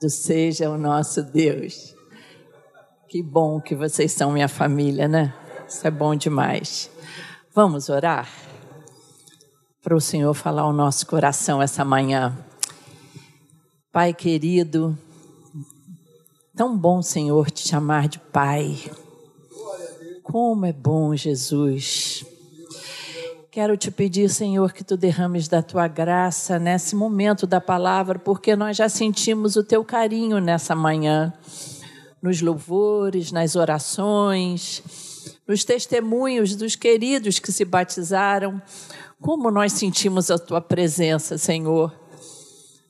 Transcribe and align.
do 0.00 0.10
seja 0.10 0.70
o 0.70 0.76
nosso 0.76 1.22
Deus. 1.22 1.94
Que 3.08 3.22
bom 3.22 3.60
que 3.60 3.74
vocês 3.74 4.12
são 4.12 4.32
minha 4.32 4.48
família, 4.48 5.08
né? 5.08 5.34
Isso 5.66 5.86
é 5.86 5.90
bom 5.90 6.14
demais. 6.14 6.90
Vamos 7.54 7.88
orar? 7.88 8.28
Para 9.82 9.96
o 9.96 10.00
Senhor 10.00 10.34
falar 10.34 10.66
o 10.66 10.72
nosso 10.72 11.06
coração 11.06 11.62
essa 11.62 11.84
manhã. 11.84 12.36
Pai 13.92 14.12
querido, 14.12 14.98
tão 16.54 16.76
bom, 16.76 17.00
Senhor, 17.00 17.50
te 17.50 17.66
chamar 17.66 18.08
de 18.08 18.18
Pai. 18.18 18.76
Como 20.22 20.66
é 20.66 20.72
bom, 20.72 21.14
Jesus. 21.16 22.26
Quero 23.56 23.74
te 23.74 23.90
pedir, 23.90 24.28
Senhor, 24.28 24.70
que 24.70 24.84
tu 24.84 24.98
derrames 24.98 25.48
da 25.48 25.62
tua 25.62 25.88
graça 25.88 26.58
nesse 26.58 26.94
momento 26.94 27.46
da 27.46 27.58
palavra, 27.58 28.18
porque 28.18 28.54
nós 28.54 28.76
já 28.76 28.86
sentimos 28.86 29.56
o 29.56 29.64
teu 29.64 29.82
carinho 29.82 30.38
nessa 30.40 30.74
manhã, 30.74 31.32
nos 32.20 32.42
louvores, 32.42 33.32
nas 33.32 33.56
orações, 33.56 34.82
nos 35.48 35.64
testemunhos 35.64 36.54
dos 36.54 36.76
queridos 36.76 37.38
que 37.38 37.50
se 37.50 37.64
batizaram. 37.64 38.60
Como 39.22 39.50
nós 39.50 39.72
sentimos 39.72 40.30
a 40.30 40.38
tua 40.38 40.60
presença, 40.60 41.38
Senhor. 41.38 41.98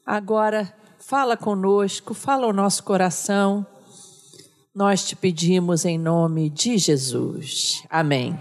Agora, 0.04 0.74
fala 0.98 1.37
conosco, 1.37 2.12
fala 2.12 2.45
ao 2.45 2.52
nosso 2.52 2.82
coração. 2.82 3.64
Nós 4.74 5.06
te 5.06 5.14
pedimos 5.14 5.84
em 5.84 5.96
nome 5.96 6.51
de 6.51 6.76
Jesus. 6.76 7.84
Amém. 7.88 8.37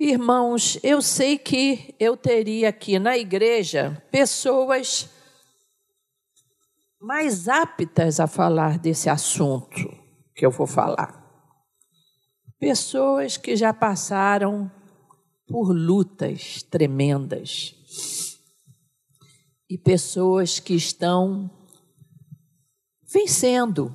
Irmãos, 0.00 0.78
eu 0.84 1.02
sei 1.02 1.36
que 1.36 1.92
eu 1.98 2.16
teria 2.16 2.68
aqui 2.68 3.00
na 3.00 3.18
igreja 3.18 4.00
pessoas 4.12 5.10
mais 7.00 7.48
aptas 7.48 8.20
a 8.20 8.28
falar 8.28 8.78
desse 8.78 9.10
assunto 9.10 9.74
que 10.36 10.46
eu 10.46 10.52
vou 10.52 10.68
falar. 10.68 11.20
Pessoas 12.60 13.36
que 13.36 13.56
já 13.56 13.74
passaram 13.74 14.70
por 15.48 15.72
lutas 15.72 16.62
tremendas. 16.62 17.74
E 19.68 19.76
pessoas 19.76 20.60
que 20.60 20.74
estão 20.74 21.50
vencendo. 23.12 23.92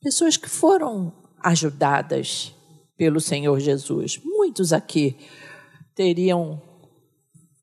Pessoas 0.00 0.36
que 0.36 0.48
foram 0.48 1.12
ajudadas 1.38 2.57
pelo 2.98 3.20
Senhor 3.20 3.58
Jesus. 3.60 4.20
Muitos 4.24 4.72
aqui 4.72 5.16
teriam 5.94 6.60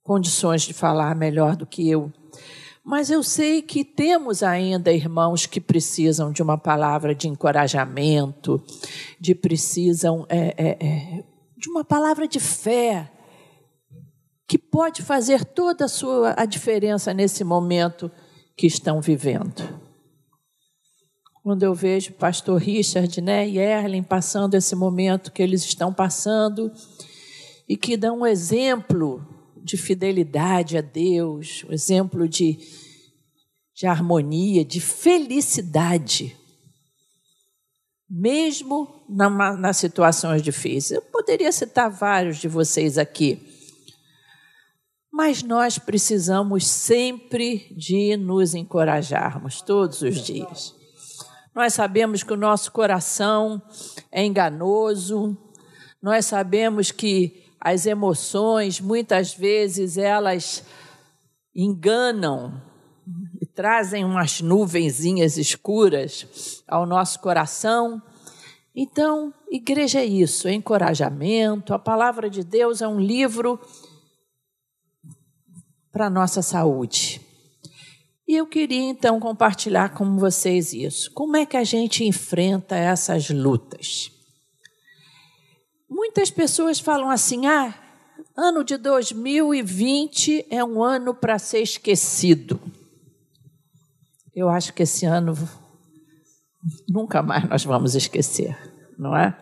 condições 0.01 0.61
de 0.61 0.73
falar 0.73 1.13
melhor 1.13 1.57
do 1.57 1.65
que 1.65 1.87
eu. 1.87 2.11
Mas 2.83 3.09
eu 3.09 3.21
sei 3.21 3.61
que 3.61 3.83
temos 3.83 4.41
ainda 4.41 4.93
irmãos 4.93 5.45
que 5.45 5.59
precisam 5.59 6.31
de 6.31 6.41
uma 6.41 6.57
palavra 6.57 7.13
de 7.13 7.27
encorajamento, 7.27 8.63
de 9.19 9.35
precisam 9.35 10.25
é, 10.29 10.53
é, 10.57 10.77
é, 10.79 11.23
de 11.57 11.69
uma 11.69 11.83
palavra 11.83 12.27
de 12.27 12.39
fé, 12.39 13.11
que 14.47 14.57
pode 14.57 15.01
fazer 15.01 15.43
toda 15.43 15.85
a 15.85 15.89
sua 15.89 16.35
a 16.37 16.45
diferença 16.45 17.13
nesse 17.13 17.43
momento 17.43 18.09
que 18.55 18.67
estão 18.67 19.01
vivendo 19.01 19.84
quando 21.45 21.61
eu 21.61 21.75
vejo 21.75 22.11
pastor 22.13 22.59
Richard 22.59 23.21
né, 23.21 23.47
e 23.47 23.59
Erlen 23.59 24.01
passando 24.01 24.55
esse 24.55 24.75
momento 24.75 25.31
que 25.31 25.43
eles 25.43 25.63
estão 25.63 25.93
passando 25.93 26.71
e 27.69 27.77
que 27.77 27.95
dão 27.95 28.21
um 28.21 28.25
exemplo 28.25 29.23
de 29.55 29.77
fidelidade 29.77 30.75
a 30.75 30.81
Deus, 30.81 31.63
um 31.69 31.71
exemplo 31.71 32.27
de, 32.27 32.57
de 33.75 33.85
harmonia, 33.85 34.65
de 34.65 34.81
felicidade, 34.81 36.35
mesmo 38.09 39.05
na, 39.07 39.29
nas 39.55 39.77
situações 39.77 40.41
difíceis. 40.41 40.99
Eu 40.99 41.11
poderia 41.11 41.51
citar 41.51 41.91
vários 41.91 42.37
de 42.37 42.47
vocês 42.47 42.97
aqui, 42.97 43.39
mas 45.13 45.43
nós 45.43 45.77
precisamos 45.77 46.65
sempre 46.65 47.71
de 47.77 48.17
nos 48.17 48.55
encorajarmos 48.55 49.61
todos 49.61 50.01
os 50.01 50.23
dias. 50.25 50.74
Nós 51.55 51.73
sabemos 51.73 52.21
que 52.21 52.33
o 52.33 52.37
nosso 52.37 52.69
coração 52.73 53.61
é 54.11 54.25
enganoso, 54.25 55.37
nós 56.01 56.25
sabemos 56.25 56.91
que 56.91 57.45
as 57.61 57.85
emoções, 57.85 58.81
muitas 58.81 59.33
vezes, 59.33 59.97
elas 59.97 60.65
enganam 61.55 62.61
e 63.41 63.45
trazem 63.45 64.03
umas 64.03 64.41
nuvenzinhas 64.41 65.37
escuras 65.37 66.61
ao 66.67 66.85
nosso 66.85 67.21
coração. 67.21 68.01
Então, 68.75 69.33
igreja 69.49 70.01
é 70.01 70.05
isso, 70.05 70.49
é 70.49 70.53
encorajamento. 70.53 71.73
A 71.73 71.79
palavra 71.79 72.29
de 72.29 72.43
Deus 72.43 72.81
é 72.81 72.87
um 72.87 72.99
livro 72.99 73.57
para 75.89 76.07
a 76.07 76.09
nossa 76.09 76.41
saúde. 76.41 77.24
E 78.27 78.35
eu 78.35 78.47
queria 78.47 78.81
então 78.81 79.19
compartilhar 79.19 79.89
com 79.89 80.17
vocês 80.17 80.73
isso. 80.73 81.11
Como 81.11 81.37
é 81.37 81.45
que 81.45 81.55
a 81.55 81.63
gente 81.63 82.03
enfrenta 82.03 82.75
essas 82.75 83.29
lutas? 83.29 84.11
Muitas 85.87 86.31
pessoas 86.31 86.79
falam 86.79 87.09
assim: 87.11 87.45
ah, 87.45 87.73
ano 88.35 88.63
de 88.63 88.77
2020 88.77 90.47
é 90.49 90.63
um 90.63 90.83
ano 90.83 91.13
para 91.13 91.37
ser 91.37 91.61
esquecido. 91.61 92.59
Eu 94.35 94.49
acho 94.49 94.73
que 94.73 94.83
esse 94.83 95.05
ano 95.05 95.37
nunca 96.89 97.21
mais 97.21 97.47
nós 97.47 97.63
vamos 97.63 97.93
esquecer, 97.93 98.57
não 98.97 99.15
é? 99.15 99.37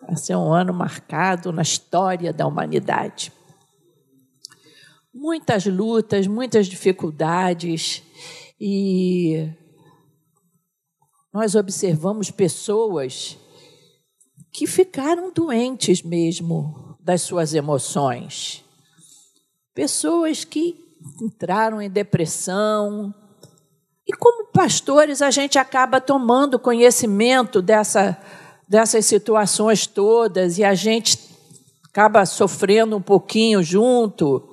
Vai 0.00 0.16
ser 0.16 0.34
um 0.34 0.50
ano 0.50 0.72
marcado 0.72 1.52
na 1.52 1.60
história 1.60 2.32
da 2.32 2.46
humanidade 2.46 3.30
muitas 5.18 5.66
lutas, 5.66 6.28
muitas 6.28 6.68
dificuldades 6.68 8.04
e 8.60 9.50
nós 11.32 11.56
observamos 11.56 12.30
pessoas 12.30 13.36
que 14.52 14.64
ficaram 14.66 15.32
doentes 15.32 16.02
mesmo 16.02 16.96
das 17.00 17.22
suas 17.22 17.52
emoções. 17.52 18.64
Pessoas 19.74 20.44
que 20.44 20.76
entraram 21.20 21.82
em 21.82 21.90
depressão. 21.90 23.12
E 24.06 24.12
como 24.12 24.46
pastores, 24.52 25.20
a 25.20 25.32
gente 25.32 25.58
acaba 25.58 26.00
tomando 26.00 26.60
conhecimento 26.60 27.60
dessa, 27.60 28.16
dessas 28.68 29.04
situações 29.04 29.86
todas 29.86 30.58
e 30.58 30.64
a 30.64 30.74
gente 30.74 31.18
acaba 31.84 32.24
sofrendo 32.24 32.96
um 32.96 33.02
pouquinho 33.02 33.62
junto. 33.62 34.47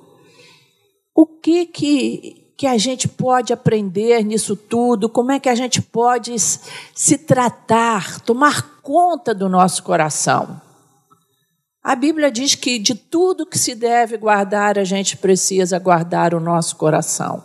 O 1.16 1.24
que 1.24 1.64
que, 1.64 2.52
que 2.58 2.66
a 2.66 2.76
gente 2.76 3.08
pode 3.08 3.50
aprender 3.50 4.22
nisso 4.22 4.54
tudo? 4.54 5.08
Como 5.08 5.32
é 5.32 5.40
que 5.40 5.48
a 5.48 5.54
gente 5.54 5.80
pode 5.80 6.36
se 6.38 7.16
tratar, 7.16 8.20
tomar 8.20 8.80
conta 8.82 9.34
do 9.34 9.48
nosso 9.48 9.82
coração? 9.82 10.60
A 11.82 11.96
Bíblia 11.96 12.30
diz 12.30 12.54
que 12.54 12.78
de 12.78 12.94
tudo 12.94 13.46
que 13.46 13.58
se 13.58 13.74
deve 13.74 14.18
guardar, 14.18 14.78
a 14.78 14.84
gente 14.84 15.16
precisa 15.16 15.78
guardar 15.78 16.34
o 16.34 16.40
nosso 16.40 16.76
coração, 16.76 17.42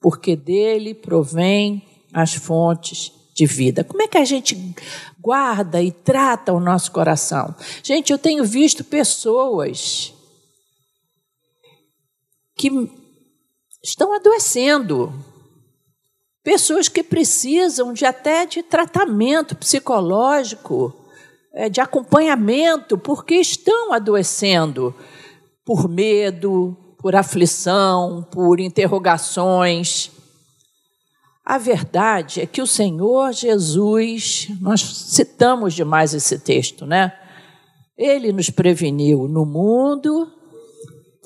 porque 0.00 0.34
dele 0.34 0.94
provém 0.94 1.82
as 2.14 2.32
fontes 2.32 3.12
de 3.34 3.44
vida. 3.44 3.84
Como 3.84 4.00
é 4.00 4.08
que 4.08 4.16
a 4.16 4.24
gente 4.24 4.74
guarda 5.20 5.82
e 5.82 5.92
trata 5.92 6.50
o 6.50 6.60
nosso 6.60 6.90
coração? 6.92 7.54
Gente, 7.82 8.10
eu 8.10 8.16
tenho 8.16 8.42
visto 8.42 8.82
pessoas 8.82 10.15
que 12.56 12.70
estão 13.82 14.14
adoecendo. 14.14 15.12
Pessoas 16.42 16.88
que 16.88 17.02
precisam 17.02 17.92
de 17.92 18.04
até 18.04 18.46
de 18.46 18.62
tratamento 18.62 19.54
psicológico, 19.56 20.94
é, 21.52 21.68
de 21.68 21.80
acompanhamento, 21.80 22.96
porque 22.96 23.34
estão 23.34 23.92
adoecendo 23.92 24.94
por 25.64 25.88
medo, 25.88 26.76
por 26.98 27.16
aflição, 27.16 28.26
por 28.30 28.60
interrogações. 28.60 30.10
A 31.44 31.58
verdade 31.58 32.40
é 32.40 32.46
que 32.46 32.62
o 32.62 32.66
Senhor 32.66 33.32
Jesus, 33.32 34.48
nós 34.60 34.80
citamos 34.80 35.74
demais 35.74 36.14
esse 36.14 36.38
texto, 36.38 36.86
né? 36.86 37.12
Ele 37.96 38.32
nos 38.32 38.50
preveniu: 38.50 39.26
no 39.26 39.44
mundo 39.44 40.35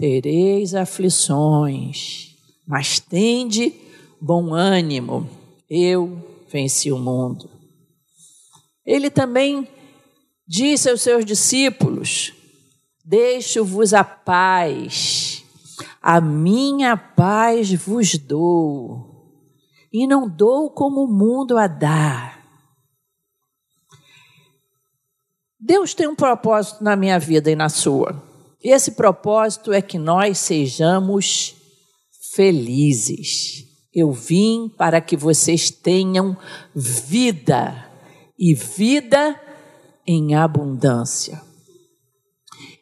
tereis 0.01 0.75
aflições, 0.75 2.35
mas 2.67 2.99
tende 2.99 3.75
bom 4.19 4.55
ânimo, 4.55 5.29
eu 5.69 6.43
venci 6.51 6.91
o 6.91 6.99
mundo. 6.99 7.51
Ele 8.85 9.11
também 9.11 9.69
disse 10.49 10.89
aos 10.89 11.03
seus 11.03 11.23
discípulos: 11.23 12.33
Deixo-vos 13.05 13.93
a 13.93 14.03
paz, 14.03 15.45
a 16.01 16.19
minha 16.19 16.97
paz 16.97 17.71
vos 17.75 18.17
dou. 18.17 19.07
e 19.93 20.07
não 20.07 20.27
dou 20.27 20.71
como 20.71 21.05
o 21.05 21.13
mundo 21.13 21.59
a 21.59 21.67
dá. 21.67 22.39
Deus 25.59 25.93
tem 25.93 26.07
um 26.07 26.15
propósito 26.15 26.83
na 26.83 26.97
minha 26.97 27.19
vida 27.19 27.51
e 27.51 27.57
na 27.57 27.69
sua. 27.69 28.30
E 28.63 28.71
esse 28.71 28.93
propósito 28.93 29.73
é 29.73 29.81
que 29.81 29.99
nós 29.99 30.39
sejamos 30.39 31.55
felizes. 32.35 33.65
Eu 33.93 34.13
vim 34.13 34.69
para 34.69 35.01
que 35.01 35.17
vocês 35.17 35.71
tenham 35.71 36.37
vida 36.75 37.87
e 38.39 38.55
vida 38.55 39.41
em 40.07 40.35
abundância. 40.35 41.41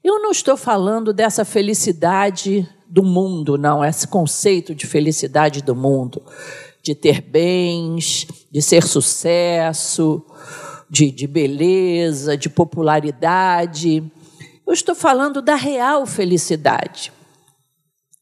Eu 0.03 0.21
não 0.21 0.31
estou 0.31 0.57
falando 0.57 1.13
dessa 1.13 1.45
felicidade 1.45 2.69
do 2.89 3.03
mundo, 3.03 3.59
não, 3.59 3.85
esse 3.85 4.07
conceito 4.07 4.75
de 4.75 4.87
felicidade 4.87 5.63
do 5.63 5.77
mundo, 5.77 6.23
de 6.83 6.95
ter 6.95 7.21
bens, 7.21 8.27
de 8.51 8.63
ser 8.63 8.83
sucesso, 8.85 10.25
de, 10.89 11.11
de 11.11 11.27
beleza, 11.27 12.37
de 12.37 12.49
popularidade. 12.49 14.03
Eu 14.69 14.75
estou 14.75 14.95
falando 14.95 15.41
da 15.41 15.55
real 15.55 16.05
felicidade. 16.05 17.11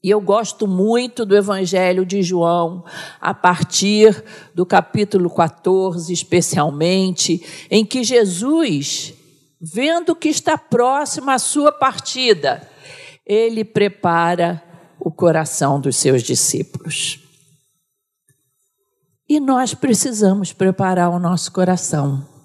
E 0.00 0.08
eu 0.08 0.20
gosto 0.20 0.68
muito 0.68 1.26
do 1.26 1.36
Evangelho 1.36 2.06
de 2.06 2.22
João, 2.22 2.84
a 3.20 3.34
partir 3.34 4.24
do 4.54 4.64
capítulo 4.64 5.28
14, 5.28 6.12
especialmente, 6.12 7.44
em 7.68 7.84
que 7.84 8.04
Jesus, 8.04 9.12
vendo 9.60 10.14
que 10.14 10.28
está 10.28 10.56
próxima 10.56 11.34
a 11.34 11.38
sua 11.40 11.72
partida, 11.72 12.62
ele 13.26 13.64
prepara 13.64 14.62
o 15.00 15.10
coração 15.10 15.80
dos 15.80 15.96
seus 15.96 16.22
discípulos. 16.22 17.18
E 19.28 19.40
nós 19.40 19.74
precisamos 19.74 20.52
preparar 20.52 21.10
o 21.10 21.18
nosso 21.18 21.50
coração. 21.50 22.35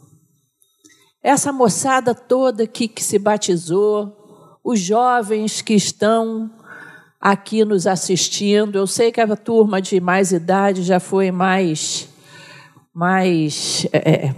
Essa 1.24 1.54
moçada 1.54 2.16
toda 2.16 2.64
aqui 2.64 2.88
que 2.88 3.04
se 3.04 3.20
batizou, 3.20 4.60
os 4.64 4.80
jovens 4.80 5.62
que 5.62 5.74
estão 5.74 6.50
aqui 7.20 7.64
nos 7.64 7.86
assistindo. 7.86 8.78
Eu 8.78 8.88
sei 8.88 9.12
que 9.12 9.22
a 9.22 9.36
turma 9.36 9.80
de 9.80 10.00
mais 10.00 10.32
idade 10.32 10.82
já 10.82 11.00
foi 11.00 11.32
mais, 11.32 12.10
mais 12.94 13.88
é, 13.94 14.28
é 14.28 14.36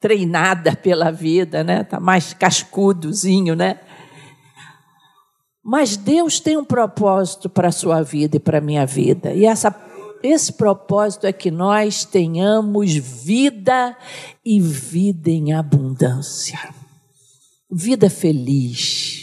treinada 0.00 0.74
pela 0.74 1.12
vida, 1.12 1.62
né? 1.62 1.84
Tá 1.84 2.00
mais 2.00 2.34
cascudozinho, 2.34 3.54
né? 3.54 3.78
Mas 5.64 5.96
Deus 5.96 6.40
tem 6.40 6.56
um 6.56 6.64
propósito 6.64 7.48
para 7.48 7.68
a 7.68 7.72
sua 7.72 8.02
vida 8.02 8.36
e 8.36 8.40
para 8.40 8.58
a 8.58 8.60
minha 8.60 8.84
vida. 8.84 9.32
E 9.32 9.44
essa, 9.44 9.70
esse 10.22 10.52
propósito 10.52 11.26
é 11.26 11.32
que 11.32 11.50
nós 11.50 12.04
tenhamos 12.04 12.94
vida 12.94 13.96
e 14.44 14.60
vida 14.60 15.30
em 15.30 15.52
abundância. 15.52 16.58
Vida 17.70 18.08
feliz 18.08 19.22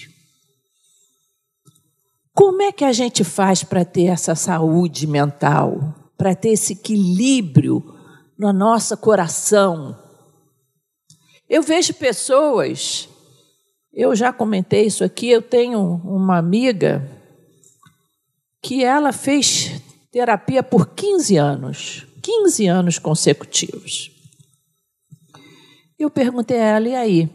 como 2.39 2.61
é 2.61 2.71
que 2.71 2.85
a 2.85 2.93
gente 2.93 3.21
faz 3.25 3.65
para 3.65 3.83
ter 3.83 4.05
essa 4.05 4.33
saúde 4.33 5.05
mental, 5.05 5.93
para 6.17 6.33
ter 6.33 6.51
esse 6.51 6.71
equilíbrio 6.71 7.83
no 8.37 8.53
nosso 8.53 8.95
coração? 8.95 9.93
Eu 11.49 11.61
vejo 11.61 11.93
pessoas, 11.95 13.09
eu 13.91 14.15
já 14.15 14.31
comentei 14.31 14.85
isso 14.85 15.03
aqui, 15.03 15.29
eu 15.29 15.41
tenho 15.41 15.81
uma 16.05 16.37
amiga 16.37 17.05
que 18.61 18.85
ela 18.85 19.11
fez 19.11 19.81
terapia 20.11 20.63
por 20.63 20.89
15 20.89 21.37
anos, 21.37 22.07
15 22.21 22.67
anos 22.67 22.99
consecutivos. 22.99 24.11
Eu 25.97 26.09
perguntei 26.09 26.59
a 26.59 26.65
ela, 26.65 26.87
e 26.87 26.95
aí? 26.95 27.29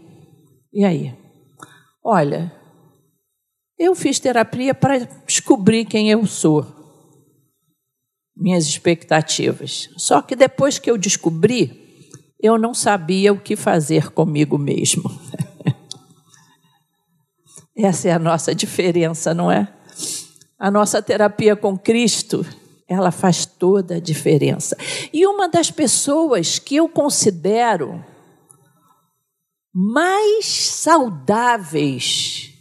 E 0.73 0.85
aí? 0.85 1.15
Olha, 2.03 2.53
eu 3.79 3.95
fiz 3.95 4.19
terapia 4.19 4.75
para 4.75 4.99
descobrir 5.27 5.85
quem 5.85 6.11
eu 6.11 6.27
sou, 6.27 6.67
minhas 8.37 8.67
expectativas. 8.67 9.91
Só 9.97 10.21
que 10.23 10.35
depois 10.35 10.79
que 10.79 10.91
eu 10.91 10.99
descobri, 10.99 11.85
eu 12.41 12.59
não 12.59 12.75
sabia 12.75 13.33
o 13.33 13.41
que 13.41 13.57
fazer 13.57 14.11
comigo 14.11 14.59
mesmo. 14.59 15.11
Essa 17.77 18.09
é 18.09 18.13
a 18.13 18.19
nossa 18.19 18.55
diferença, 18.55 19.35
não 19.35 19.51
é? 19.51 19.73
A 20.59 20.71
nossa 20.71 21.03
terapia 21.03 21.57
com 21.57 21.77
Cristo, 21.77 22.47
ela 22.89 23.11
faz 23.11 23.47
toda 23.47 23.97
a 23.97 24.01
diferença. 24.01 24.77
E 25.13 25.27
uma 25.27 25.49
das 25.49 25.71
pessoas 25.71 26.59
que 26.59 26.77
eu 26.77 26.89
considero 26.89 28.05
mais 29.73 30.47
saudáveis 30.47 32.53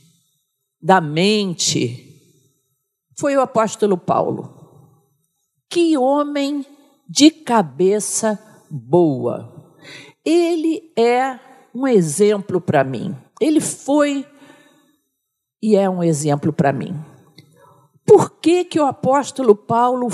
da 0.82 1.00
mente 1.00 2.10
foi 3.18 3.38
o 3.38 3.42
apóstolo 3.42 3.98
Paulo. 3.98 4.62
Que 5.70 5.98
homem 5.98 6.66
de 7.08 7.30
cabeça 7.30 8.40
boa. 8.70 9.78
Ele 10.26 10.92
é 10.98 11.40
um 11.74 11.88
exemplo 11.88 12.60
para 12.60 12.84
mim. 12.84 13.16
Ele 13.40 13.60
foi 13.60 14.26
e 15.62 15.76
é 15.76 15.90
um 15.90 16.04
exemplo 16.04 16.52
para 16.52 16.74
mim. 16.74 17.13
Por 18.06 18.32
que, 18.40 18.66
que 18.66 18.80
o 18.80 18.86
apóstolo 18.86 19.56
Paulo, 19.56 20.08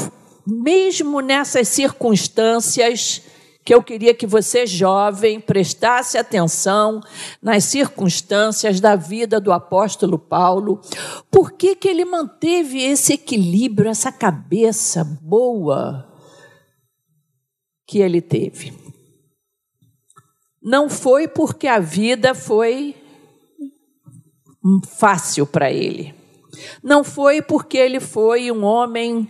mesmo 0.46 1.22
nessas 1.22 1.68
circunstâncias, 1.68 3.22
que 3.70 3.74
eu 3.76 3.84
queria 3.84 4.16
que 4.16 4.26
você, 4.26 4.66
jovem, 4.66 5.40
prestasse 5.40 6.18
atenção 6.18 7.02
nas 7.40 7.66
circunstâncias 7.66 8.80
da 8.80 8.96
vida 8.96 9.40
do 9.40 9.52
apóstolo 9.52 10.18
Paulo. 10.18 10.82
Por 11.30 11.52
que, 11.52 11.76
que 11.76 11.88
ele 11.88 12.04
manteve 12.04 12.82
esse 12.82 13.14
equilíbrio, 13.14 13.92
essa 13.92 14.12
cabeça 14.12 15.04
boa 15.04 16.12
que 17.86 18.00
ele 18.00 18.22
teve? 18.22 18.74
Não 20.60 20.90
foi 20.90 21.28
porque 21.28 21.68
a 21.68 21.80
vida 21.80 22.34
foi 22.34 22.96
fácil 24.98 25.46
para 25.46 25.72
ele. 25.72 26.19
Não 26.84 27.04
foi 27.04 27.42
porque 27.42 27.78
ele 27.78 28.00
foi 28.00 28.52
um 28.52 28.64
homem 28.64 29.30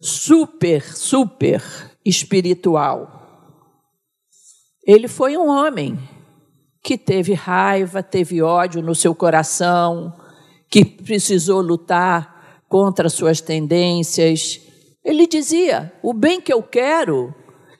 super, 0.00 0.82
super 0.96 1.62
espiritual. 2.04 3.14
Ele 4.84 5.08
foi 5.08 5.36
um 5.36 5.48
homem 5.48 5.98
que 6.82 6.96
teve 6.96 7.34
raiva, 7.34 8.02
teve 8.02 8.40
ódio 8.40 8.80
no 8.80 8.94
seu 8.94 9.14
coração, 9.14 10.14
que 10.70 10.84
precisou 10.84 11.60
lutar 11.60 12.62
contra 12.68 13.08
suas 13.08 13.40
tendências. 13.40 14.60
Ele 15.04 15.26
dizia: 15.26 15.92
o 16.02 16.12
bem 16.12 16.40
que 16.40 16.52
eu 16.52 16.62
quero, 16.62 17.34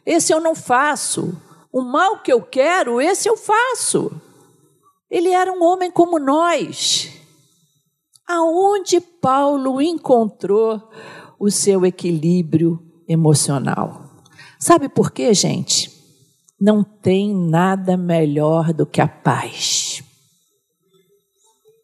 esse 0.04 0.32
eu 0.32 0.40
não 0.40 0.54
faço. 0.54 1.40
O 1.72 1.82
mal 1.82 2.22
que 2.22 2.32
eu 2.32 2.42
quero, 2.42 3.00
esse 3.00 3.28
eu 3.28 3.36
faço. 3.36 4.10
Ele 5.10 5.30
era 5.30 5.52
um 5.52 5.62
homem 5.62 5.90
como 5.90 6.18
nós. 6.18 7.17
Aonde 8.28 9.00
Paulo 9.00 9.80
encontrou 9.80 10.90
o 11.40 11.50
seu 11.50 11.86
equilíbrio 11.86 12.78
emocional? 13.08 14.04
Sabe 14.60 14.86
por 14.86 15.10
quê, 15.10 15.32
gente? 15.32 15.90
Não 16.60 16.84
tem 16.84 17.34
nada 17.34 17.96
melhor 17.96 18.74
do 18.74 18.84
que 18.84 19.00
a 19.00 19.08
paz. 19.08 20.02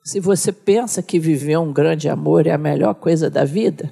Se 0.04 0.20
você 0.20 0.52
pensa 0.52 1.02
que 1.02 1.18
viver 1.18 1.58
um 1.58 1.72
grande 1.72 2.10
amor 2.10 2.46
é 2.46 2.50
a 2.50 2.58
melhor 2.58 2.94
coisa 2.94 3.30
da 3.30 3.46
vida, 3.46 3.90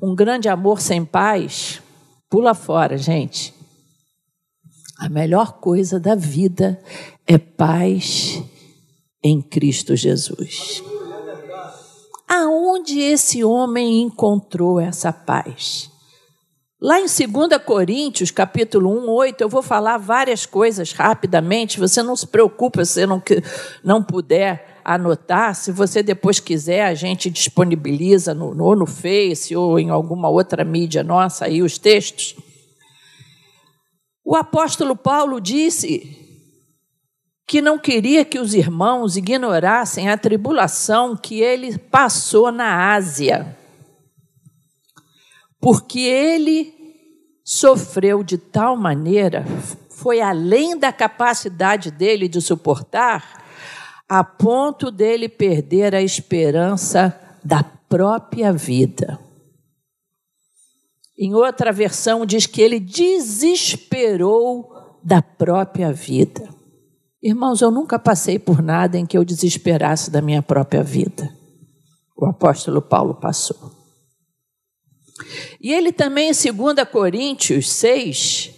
um 0.00 0.14
grande 0.14 0.48
amor 0.48 0.80
sem 0.80 1.04
paz, 1.04 1.82
pula 2.30 2.54
fora, 2.54 2.96
gente. 2.96 3.52
A 4.96 5.08
melhor 5.08 5.54
coisa 5.54 5.98
da 5.98 6.14
vida 6.14 6.80
é 7.26 7.36
paz 7.36 8.40
em 9.24 9.42
Cristo 9.42 9.96
Jesus. 9.96 10.93
Aonde 12.36 12.98
esse 12.98 13.44
homem 13.44 14.02
encontrou 14.02 14.80
essa 14.80 15.12
paz? 15.12 15.88
Lá 16.82 16.98
em 16.98 17.04
2 17.04 17.62
Coríntios, 17.64 18.32
capítulo 18.32 18.90
1, 18.90 19.08
8, 19.08 19.40
eu 19.40 19.48
vou 19.48 19.62
falar 19.62 19.98
várias 19.98 20.44
coisas 20.44 20.90
rapidamente. 20.90 21.78
Você 21.78 22.02
não 22.02 22.16
se 22.16 22.26
preocupa 22.26 22.84
se 22.84 22.94
você 22.94 23.06
não, 23.06 23.22
não 23.84 24.02
puder 24.02 24.80
anotar. 24.84 25.54
Se 25.54 25.70
você 25.70 26.02
depois 26.02 26.40
quiser, 26.40 26.84
a 26.84 26.94
gente 26.94 27.30
disponibiliza 27.30 28.34
no, 28.34 28.60
ou 28.60 28.74
no 28.74 28.84
Face 28.84 29.54
ou 29.54 29.78
em 29.78 29.90
alguma 29.90 30.28
outra 30.28 30.64
mídia 30.64 31.04
nossa 31.04 31.44
aí 31.44 31.62
os 31.62 31.78
textos. 31.78 32.34
O 34.24 34.34
apóstolo 34.34 34.96
Paulo 34.96 35.40
disse 35.40 36.33
que 37.46 37.60
não 37.60 37.78
queria 37.78 38.24
que 38.24 38.38
os 38.38 38.54
irmãos 38.54 39.16
ignorassem 39.16 40.08
a 40.08 40.16
tribulação 40.16 41.16
que 41.16 41.40
ele 41.40 41.78
passou 41.78 42.50
na 42.50 42.94
Ásia 42.94 43.56
porque 45.64 46.00
ele 46.00 46.74
sofreu 47.42 48.22
de 48.22 48.36
tal 48.36 48.76
maneira, 48.76 49.46
foi 49.88 50.20
além 50.20 50.78
da 50.78 50.92
capacidade 50.92 51.90
dele 51.90 52.28
de 52.28 52.38
suportar, 52.38 53.42
a 54.06 54.22
ponto 54.22 54.90
dele 54.90 55.26
perder 55.26 55.94
a 55.94 56.02
esperança 56.02 57.18
da 57.42 57.64
própria 57.64 58.52
vida. 58.52 59.18
Em 61.18 61.32
outra 61.32 61.72
versão, 61.72 62.26
diz 62.26 62.44
que 62.44 62.60
ele 62.60 62.78
desesperou 62.78 64.70
da 65.02 65.22
própria 65.22 65.90
vida. 65.90 66.53
Irmãos, 67.26 67.62
eu 67.62 67.70
nunca 67.70 67.98
passei 67.98 68.38
por 68.38 68.60
nada 68.60 68.98
em 68.98 69.06
que 69.06 69.16
eu 69.16 69.24
desesperasse 69.24 70.10
da 70.10 70.20
minha 70.20 70.42
própria 70.42 70.82
vida. 70.82 71.34
O 72.14 72.26
apóstolo 72.26 72.82
Paulo 72.82 73.14
passou. 73.14 73.72
E 75.58 75.72
ele 75.72 75.90
também, 75.90 76.30
em 76.30 76.52
2 76.52 76.86
Coríntios 76.92 77.72
6, 77.72 78.50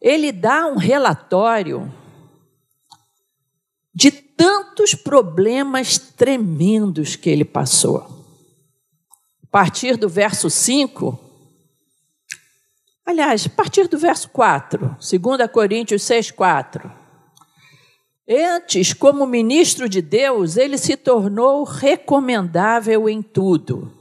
ele 0.00 0.30
dá 0.30 0.68
um 0.68 0.76
relatório 0.76 1.92
de 3.92 4.12
tantos 4.12 4.94
problemas 4.94 5.98
tremendos 5.98 7.16
que 7.16 7.28
ele 7.28 7.44
passou. 7.44 7.96
A 9.42 9.46
partir 9.50 9.96
do 9.96 10.08
verso 10.08 10.48
5, 10.48 11.18
aliás, 13.04 13.46
a 13.46 13.50
partir 13.50 13.88
do 13.88 13.98
verso 13.98 14.28
4, 14.28 14.96
2 15.00 15.50
Coríntios 15.50 16.04
6, 16.04 16.30
4. 16.30 17.00
Antes, 18.30 18.92
como 18.92 19.26
ministro 19.26 19.88
de 19.88 20.00
Deus, 20.00 20.56
ele 20.56 20.78
se 20.78 20.96
tornou 20.96 21.64
recomendável 21.64 23.08
em 23.08 23.20
tudo. 23.20 23.92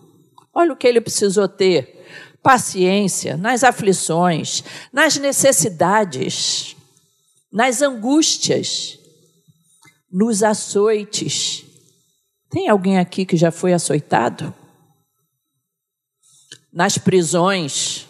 Olha 0.53 0.73
o 0.73 0.77
que 0.77 0.85
ele 0.87 1.01
precisou 1.01 1.47
ter: 1.47 2.05
paciência 2.43 3.35
nas 3.35 3.63
aflições, 3.63 4.63
nas 4.93 5.17
necessidades, 5.17 6.75
nas 7.51 7.81
angústias, 7.81 8.99
nos 10.11 10.43
açoites. 10.43 11.65
Tem 12.51 12.69
alguém 12.69 12.99
aqui 12.99 13.25
que 13.25 13.35
já 13.35 13.49
foi 13.49 13.73
açoitado? 13.73 14.53
Nas 16.71 16.99
prisões. 16.99 18.07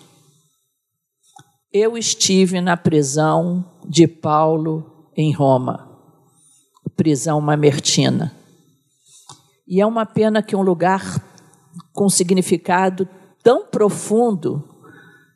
Eu 1.72 1.98
estive 1.98 2.60
na 2.60 2.76
prisão 2.76 3.80
de 3.88 4.08
Paulo 4.08 5.12
em 5.16 5.32
Roma, 5.32 5.88
prisão 6.89 7.39
mamertina. 7.39 8.36
E 9.67 9.79
é 9.79 9.86
uma 9.86 10.05
pena 10.05 10.41
que 10.41 10.55
um 10.55 10.62
lugar 10.62 11.24
com 11.93 12.10
significado 12.10 13.08
tão 13.43 13.65
profundo 13.65 14.63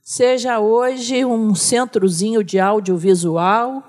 seja 0.01 0.59
hoje 0.59 1.23
um 1.23 1.55
centrozinho 1.55 2.43
de 2.43 2.59
audiovisual 2.59 3.83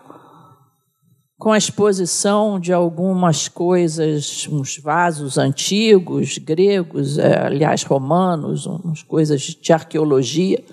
com 1.38 1.52
a 1.52 1.58
exposição 1.58 2.58
de 2.58 2.72
algumas 2.72 3.48
coisas, 3.48 4.48
uns 4.50 4.78
vasos 4.78 5.36
antigos, 5.36 6.38
gregos, 6.38 7.18
é, 7.18 7.38
aliás, 7.38 7.82
romanos, 7.82 8.64
umas 8.64 9.02
coisas 9.02 9.42
de 9.42 9.72
arqueologia. 9.72 10.64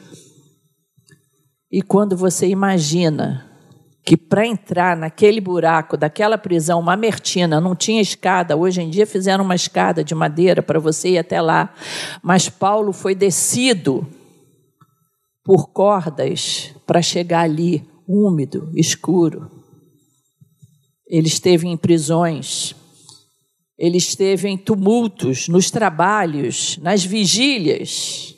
E 1.70 1.82
quando 1.82 2.16
você 2.16 2.48
imagina 2.48 3.51
que 4.04 4.18
para 4.18 4.46
entrar 4.46 4.98
naquele 4.98 5.40
buraco 5.40 5.96
daquela 5.96 6.38
prisão 6.38 6.82
mamertina 6.82 7.62
não 7.62 7.76
tinha 7.76 8.02
escada, 8.02 8.58
hoje 8.58 8.82
em 8.82 8.90
dia 8.90 9.06
fizeram 9.06 9.44
uma 9.44 9.56
escada 9.56 10.04
de 10.04 10.16
madeira 10.16 10.64
para 10.64 10.80
você 10.80 11.10
ir 11.10 11.18
até 11.20 11.40
lá, 11.40 11.74
mas 12.22 12.50
Paulo 12.50 12.92
foi 12.92 13.14
descido 13.14 14.08
por 15.44 15.70
cordas 15.70 16.74
para 16.86 17.02
chegar 17.02 17.42
ali, 17.42 17.88
úmido, 18.08 18.72
escuro. 18.76 19.50
Ele 21.08 21.28
esteve 21.28 21.68
em 21.68 21.78
prisões, 21.78 22.76
ele 23.78 23.98
esteve 23.98 24.48
em 24.48 24.58
tumultos, 24.58 25.48
nos 25.48 25.70
trabalhos, 25.70 26.78
nas 26.78 27.04
vigílias, 27.04 28.36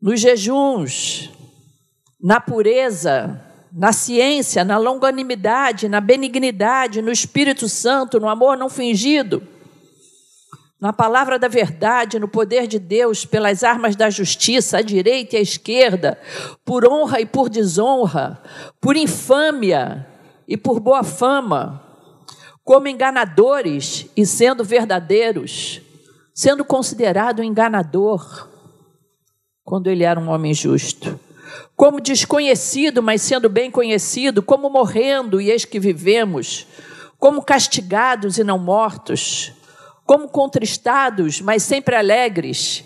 nos 0.00 0.20
jejuns, 0.20 1.30
na 2.20 2.40
pureza, 2.40 3.49
na 3.72 3.92
ciência, 3.92 4.64
na 4.64 4.78
longanimidade, 4.78 5.88
na 5.88 6.00
benignidade, 6.00 7.02
no 7.02 7.10
Espírito 7.10 7.68
Santo, 7.68 8.18
no 8.18 8.28
amor 8.28 8.56
não 8.56 8.68
fingido, 8.68 9.42
na 10.80 10.92
palavra 10.92 11.38
da 11.38 11.46
verdade, 11.46 12.18
no 12.18 12.26
poder 12.26 12.66
de 12.66 12.78
Deus, 12.78 13.26
pelas 13.26 13.62
armas 13.62 13.94
da 13.94 14.08
justiça, 14.08 14.78
à 14.78 14.82
direita 14.82 15.36
e 15.36 15.38
à 15.38 15.42
esquerda, 15.42 16.18
por 16.64 16.88
honra 16.88 17.20
e 17.20 17.26
por 17.26 17.50
desonra, 17.50 18.42
por 18.80 18.96
infâmia 18.96 20.06
e 20.48 20.56
por 20.56 20.80
boa 20.80 21.04
fama, 21.04 21.84
como 22.64 22.88
enganadores 22.88 24.06
e 24.16 24.24
sendo 24.24 24.64
verdadeiros, 24.64 25.82
sendo 26.34 26.64
considerado 26.64 27.42
enganador, 27.42 28.48
quando 29.62 29.88
ele 29.88 30.02
era 30.02 30.18
um 30.18 30.30
homem 30.30 30.54
justo, 30.54 31.20
como 31.80 31.98
desconhecido, 31.98 33.02
mas 33.02 33.22
sendo 33.22 33.48
bem 33.48 33.70
conhecido, 33.70 34.42
como 34.42 34.68
morrendo 34.68 35.40
e 35.40 35.50
eis 35.50 35.64
que 35.64 35.80
vivemos, 35.80 36.66
como 37.18 37.42
castigados 37.42 38.36
e 38.36 38.44
não 38.44 38.58
mortos, 38.58 39.50
como 40.04 40.28
contristados, 40.28 41.40
mas 41.40 41.62
sempre 41.62 41.96
alegres, 41.96 42.84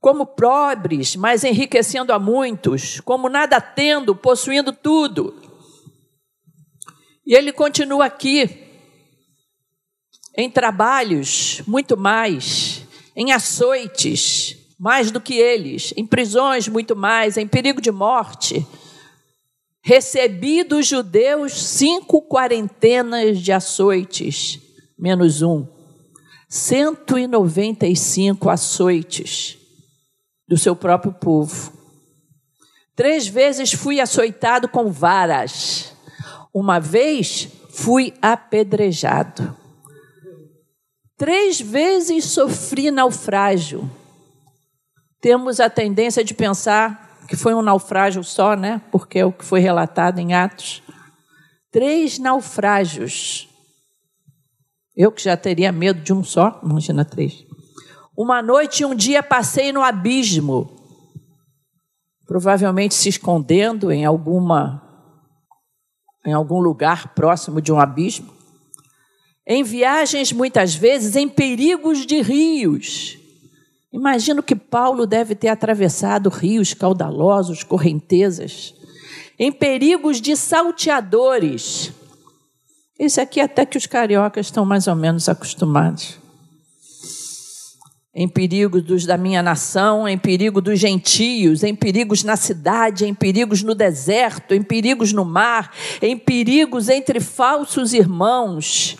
como 0.00 0.26
pobres, 0.26 1.14
mas 1.14 1.44
enriquecendo 1.44 2.12
a 2.12 2.18
muitos, 2.18 2.98
como 3.02 3.28
nada 3.28 3.60
tendo, 3.60 4.16
possuindo 4.16 4.72
tudo. 4.72 5.40
E 7.24 7.36
ele 7.36 7.52
continua 7.52 8.06
aqui, 8.06 8.66
em 10.36 10.50
trabalhos, 10.50 11.62
muito 11.68 11.96
mais, 11.96 12.82
em 13.14 13.30
açoites, 13.30 14.57
mais 14.78 15.10
do 15.10 15.20
que 15.20 15.34
eles, 15.34 15.92
em 15.96 16.06
prisões, 16.06 16.68
muito 16.68 16.94
mais, 16.94 17.36
em 17.36 17.48
perigo 17.48 17.80
de 17.80 17.90
morte. 17.90 18.64
Recebi 19.82 20.62
dos 20.62 20.86
judeus 20.86 21.60
cinco 21.60 22.22
quarentenas 22.22 23.40
de 23.40 23.52
açoites, 23.52 24.60
menos 24.96 25.42
um. 25.42 25.66
195 26.48 28.48
açoites 28.48 29.58
do 30.46 30.56
seu 30.56 30.74
próprio 30.74 31.12
povo. 31.12 31.72
Três 32.96 33.28
vezes 33.28 33.72
fui 33.72 34.00
açoitado 34.00 34.66
com 34.68 34.90
varas. 34.90 35.92
Uma 36.52 36.80
vez 36.80 37.48
fui 37.70 38.12
apedrejado. 38.20 39.56
Três 41.16 41.60
vezes 41.60 42.24
sofri 42.24 42.90
naufrágio. 42.90 43.88
Temos 45.20 45.58
a 45.58 45.68
tendência 45.68 46.22
de 46.22 46.32
pensar 46.32 47.18
que 47.26 47.36
foi 47.36 47.54
um 47.54 47.62
naufrágio 47.62 48.22
só, 48.22 48.54
né? 48.54 48.80
Porque 48.90 49.18
é 49.18 49.24
o 49.24 49.32
que 49.32 49.44
foi 49.44 49.60
relatado 49.60 50.18
em 50.18 50.32
Atos. 50.32 50.82
Três 51.70 52.18
naufrágios. 52.18 53.48
Eu 54.96 55.12
que 55.12 55.22
já 55.22 55.36
teria 55.36 55.70
medo 55.70 56.00
de 56.00 56.12
um 56.12 56.24
só, 56.24 56.60
imagina 56.62 57.04
três. 57.04 57.44
Uma 58.16 58.42
noite 58.42 58.82
e 58.82 58.86
um 58.86 58.94
dia 58.94 59.22
passei 59.22 59.72
no 59.72 59.82
abismo, 59.82 60.68
provavelmente 62.26 62.94
se 62.94 63.08
escondendo 63.08 63.92
em 63.92 64.04
alguma 64.04 64.82
em 66.26 66.32
algum 66.32 66.58
lugar 66.58 67.14
próximo 67.14 67.60
de 67.60 67.72
um 67.72 67.78
abismo. 67.78 68.34
Em 69.46 69.62
viagens, 69.62 70.32
muitas 70.32 70.74
vezes, 70.74 71.16
em 71.16 71.28
perigos 71.28 72.04
de 72.04 72.20
rios. 72.20 73.17
Imagino 73.92 74.42
que 74.42 74.54
Paulo 74.54 75.06
deve 75.06 75.34
ter 75.34 75.48
atravessado 75.48 76.28
rios 76.28 76.74
caudalosos, 76.74 77.62
correntezas, 77.62 78.74
em 79.38 79.50
perigos 79.50 80.20
de 80.20 80.36
salteadores. 80.36 81.92
Esse 82.98 83.20
aqui 83.20 83.40
até 83.40 83.64
que 83.64 83.78
os 83.78 83.86
cariocas 83.86 84.46
estão 84.46 84.66
mais 84.66 84.86
ou 84.86 84.94
menos 84.94 85.28
acostumados 85.28 86.17
em 88.14 88.26
perigo 88.26 88.80
dos 88.80 89.04
da 89.04 89.18
minha 89.18 89.42
nação, 89.42 90.08
em 90.08 90.16
perigo 90.16 90.60
dos 90.60 90.80
gentios, 90.80 91.62
em 91.62 91.74
perigos 91.74 92.24
na 92.24 92.36
cidade, 92.36 93.04
em 93.04 93.14
perigos 93.14 93.62
no 93.62 93.74
deserto, 93.74 94.54
em 94.54 94.62
perigos 94.62 95.12
no 95.12 95.24
mar, 95.24 95.72
em 96.00 96.16
perigos 96.16 96.88
entre 96.88 97.20
falsos 97.20 97.92
irmãos, 97.92 98.96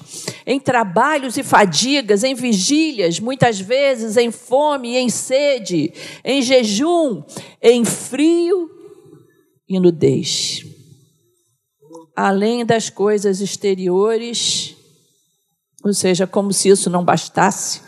em 0.46 0.60
trabalhos 0.60 1.36
e 1.38 1.42
fadigas, 1.42 2.22
em 2.22 2.34
vigílias, 2.34 3.18
muitas 3.18 3.58
vezes 3.58 4.16
em 4.16 4.30
fome 4.30 4.90
e 4.90 4.96
em 4.98 5.08
sede, 5.08 5.92
em 6.22 6.42
jejum, 6.42 7.22
em 7.62 7.84
frio 7.84 8.70
e 9.66 9.80
nudez. 9.80 10.64
Além 12.14 12.64
das 12.64 12.90
coisas 12.90 13.40
exteriores, 13.40 14.76
ou 15.82 15.94
seja, 15.94 16.26
como 16.26 16.52
se 16.52 16.68
isso 16.68 16.90
não 16.90 17.04
bastasse, 17.04 17.80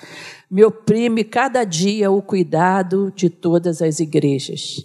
me 0.51 0.65
oprime 0.65 1.23
cada 1.23 1.63
dia 1.65 2.11
o 2.11 2.21
cuidado 2.21 3.13
de 3.15 3.31
todas 3.31 3.81
as 3.81 4.01
igrejas. 4.01 4.85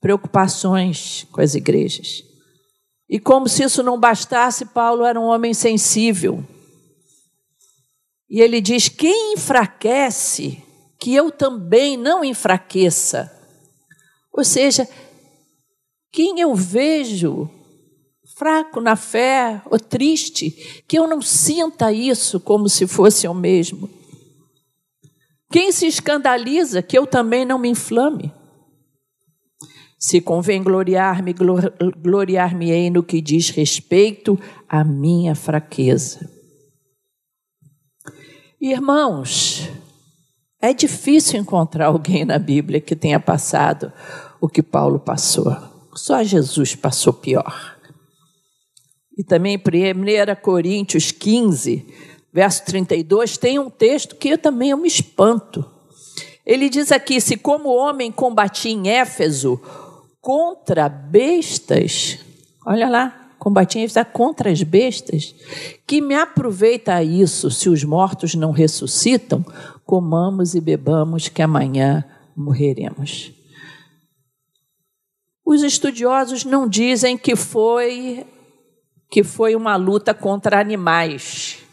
preocupações 0.00 1.26
com 1.32 1.40
as 1.40 1.54
igrejas. 1.54 2.22
E 3.08 3.18
como 3.18 3.48
se 3.48 3.62
isso 3.64 3.82
não 3.82 3.98
bastasse, 3.98 4.66
Paulo 4.66 5.04
era 5.04 5.18
um 5.18 5.24
homem 5.24 5.54
sensível. 5.54 6.44
E 8.28 8.40
ele 8.40 8.60
diz: 8.60 8.88
quem 8.88 9.34
enfraquece, 9.34 10.62
que 10.98 11.14
eu 11.14 11.30
também 11.30 11.96
não 11.96 12.24
enfraqueça. 12.24 13.32
Ou 14.32 14.44
seja, 14.44 14.88
quem 16.12 16.40
eu 16.40 16.54
vejo 16.54 17.48
fraco 18.36 18.80
na 18.80 18.96
fé 18.96 19.62
ou 19.66 19.78
triste, 19.78 20.82
que 20.86 20.98
eu 20.98 21.06
não 21.06 21.22
sinta 21.22 21.92
isso 21.92 22.38
como 22.38 22.68
se 22.68 22.86
fosse 22.86 23.26
eu 23.26 23.32
mesmo. 23.32 23.88
Quem 25.56 25.72
se 25.72 25.86
escandaliza, 25.86 26.82
que 26.82 26.98
eu 26.98 27.06
também 27.06 27.46
não 27.46 27.58
me 27.58 27.70
inflame. 27.70 28.30
Se 29.98 30.20
convém 30.20 30.62
gloriar-me, 30.62 31.34
gloriar-me-ei 31.96 32.90
no 32.90 33.02
que 33.02 33.22
diz 33.22 33.48
respeito 33.48 34.38
à 34.68 34.84
minha 34.84 35.34
fraqueza. 35.34 36.30
Irmãos, 38.60 39.66
é 40.60 40.74
difícil 40.74 41.40
encontrar 41.40 41.86
alguém 41.86 42.26
na 42.26 42.38
Bíblia 42.38 42.78
que 42.78 42.94
tenha 42.94 43.18
passado 43.18 43.90
o 44.38 44.50
que 44.50 44.62
Paulo 44.62 45.00
passou. 45.00 45.56
Só 45.94 46.22
Jesus 46.22 46.74
passou 46.74 47.14
pior. 47.14 47.78
E 49.16 49.24
também 49.24 49.56
1 49.56 49.60
Coríntios 50.42 51.10
15, 51.12 51.86
verso 52.36 52.66
32, 52.66 53.38
tem 53.38 53.58
um 53.58 53.70
texto 53.70 54.14
que 54.14 54.36
também 54.36 54.68
eu 54.68 54.76
me 54.76 54.86
espanto. 54.86 55.64
Ele 56.44 56.68
diz 56.68 56.92
aqui: 56.92 57.18
Se 57.18 57.34
como 57.34 57.74
homem 57.74 58.12
combati 58.12 58.68
em 58.68 58.90
Éfeso 58.90 59.58
contra 60.20 60.86
bestas, 60.86 62.18
olha 62.66 62.90
lá, 62.90 63.30
combati 63.38 63.78
em 63.78 63.84
Éfeso 63.84 64.04
contra 64.12 64.50
as 64.50 64.62
bestas, 64.62 65.34
que 65.86 66.02
me 66.02 66.14
aproveita 66.14 67.02
isso 67.02 67.50
se 67.50 67.70
os 67.70 67.82
mortos 67.82 68.34
não 68.34 68.50
ressuscitam, 68.50 69.42
comamos 69.86 70.54
e 70.54 70.60
bebamos, 70.60 71.28
que 71.28 71.40
amanhã 71.40 72.04
morreremos. 72.36 73.32
Os 75.42 75.62
estudiosos 75.62 76.44
não 76.44 76.68
dizem 76.68 77.16
que 77.16 77.34
foi 77.34 78.26
que 79.10 79.24
foi 79.24 79.54
uma 79.54 79.76
luta 79.76 80.12
contra 80.12 80.60
animais, 80.60 81.64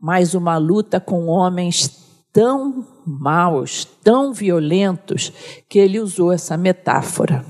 mas 0.00 0.34
uma 0.34 0.56
luta 0.56 1.00
com 1.00 1.26
homens 1.26 2.06
tão 2.32 2.86
maus, 3.06 3.84
tão 4.02 4.32
violentos, 4.32 5.32
que 5.68 5.78
ele 5.78 5.98
usou 5.98 6.32
essa 6.32 6.56
metáfora, 6.56 7.44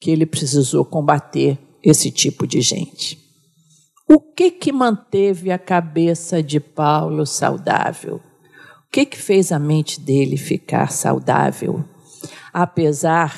que 0.00 0.10
ele 0.10 0.24
precisou 0.24 0.84
combater 0.84 1.58
esse 1.82 2.10
tipo 2.10 2.46
de 2.46 2.60
gente. 2.60 3.18
O 4.08 4.18
que 4.18 4.50
que 4.50 4.72
manteve 4.72 5.50
a 5.50 5.58
cabeça 5.58 6.42
de 6.42 6.58
Paulo 6.58 7.26
saudável? 7.26 8.16
O 8.86 8.90
que 8.90 9.04
que 9.04 9.18
fez 9.18 9.52
a 9.52 9.58
mente 9.58 10.00
dele 10.00 10.38
ficar 10.38 10.90
saudável? 10.90 11.84
Apesar 12.52 13.36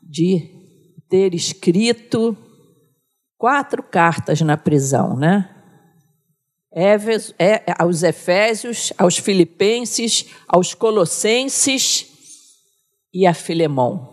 de 0.00 0.48
ter 1.08 1.34
escrito 1.34 2.36
quatro 3.36 3.82
cartas 3.82 4.40
na 4.42 4.56
prisão, 4.56 5.16
né? 5.16 5.59
Éves, 6.72 7.34
é, 7.38 7.62
aos 7.78 8.02
Efésios, 8.02 8.92
aos 8.96 9.16
Filipenses, 9.16 10.26
aos 10.46 10.72
Colossenses 10.72 12.06
e 13.12 13.26
a 13.26 13.34
Filemão. 13.34 14.10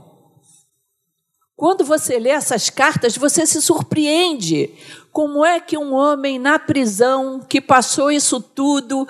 Quando 1.55 1.83
você 1.83 2.19
lê 2.19 2.29
essas 2.29 2.69
cartas, 2.69 3.17
você 3.17 3.45
se 3.45 3.61
surpreende. 3.61 4.71
Como 5.11 5.43
é 5.43 5.59
que 5.59 5.77
um 5.77 5.93
homem 5.93 6.37
na 6.37 6.59
prisão, 6.59 7.39
que 7.39 7.59
passou 7.59 8.11
isso 8.11 8.39
tudo, 8.39 9.07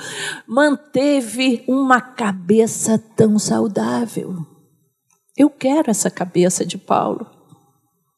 manteve 0.48 1.64
uma 1.68 2.00
cabeça 2.00 2.98
tão 3.18 3.38
saudável? 3.38 4.46
Eu 5.36 5.50
quero 5.50 5.92
essa 5.92 6.10
cabeça 6.10 6.66
de 6.66 6.78
Paulo. 6.78 7.37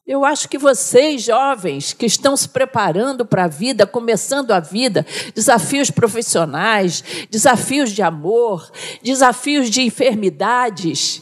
Eu 0.10 0.26
acho 0.26 0.50
que 0.50 0.58
vocês, 0.58 1.22
jovens, 1.22 1.94
que 1.94 2.08
estão 2.08 2.36
se 2.36 2.50
preparando 2.50 3.24
para 3.24 3.44
a 3.44 3.48
vida, 3.48 3.86
começando 3.86 4.50
a 4.50 4.60
vida, 4.60 5.06
desafios 5.36 5.92
profissionais, 5.92 7.04
desafios 7.30 7.92
de 7.92 8.02
amor, 8.02 8.72
desafios 9.04 9.70
de 9.70 9.84
enfermidades, 9.84 11.22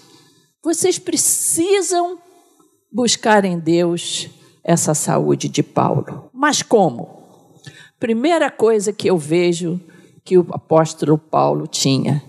vocês 0.64 0.98
precisam 0.98 2.18
buscar 2.90 3.44
em 3.44 3.60
Deus 3.60 4.30
essa 4.64 4.94
saúde 4.94 5.50
de 5.50 5.62
Paulo. 5.62 6.30
Mas 6.34 6.62
como? 6.62 7.28
Primeira 8.00 8.50
coisa 8.50 8.94
que 8.94 9.10
eu 9.10 9.18
vejo 9.18 9.82
que 10.24 10.38
o 10.38 10.48
apóstolo 10.52 11.18
Paulo 11.18 11.68
tinha, 11.68 12.24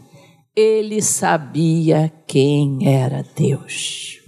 ele 0.56 1.00
sabia 1.02 2.12
quem 2.26 2.92
era 2.92 3.24
Deus. 3.36 4.18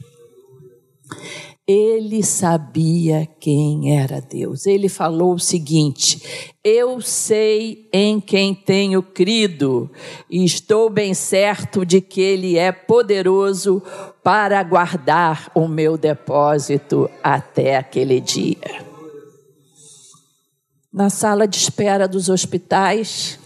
Ele 1.72 2.20
sabia 2.24 3.28
quem 3.38 3.96
era 3.96 4.20
Deus. 4.20 4.66
Ele 4.66 4.88
falou 4.88 5.35
o 5.35 5.38
seguinte: 5.38 6.52
Eu 6.64 7.00
sei 7.00 7.88
em 7.92 8.20
quem 8.20 8.52
tenho 8.52 9.00
crido, 9.00 9.88
e 10.28 10.44
estou 10.44 10.90
bem 10.90 11.14
certo 11.14 11.87
de 11.87 12.00
que 12.00 12.20
Ele 12.20 12.59
é 12.59 12.72
poderoso 12.72 13.80
para 14.20 14.61
guardar 14.64 15.48
o 15.54 15.68
meu 15.68 15.96
depósito 15.96 17.09
até 17.22 17.76
aquele 17.76 18.20
dia. 18.20 18.85
Na 20.92 21.09
sala 21.09 21.46
de 21.46 21.56
espera 21.56 22.09
dos 22.09 22.28
hospitais, 22.28 23.38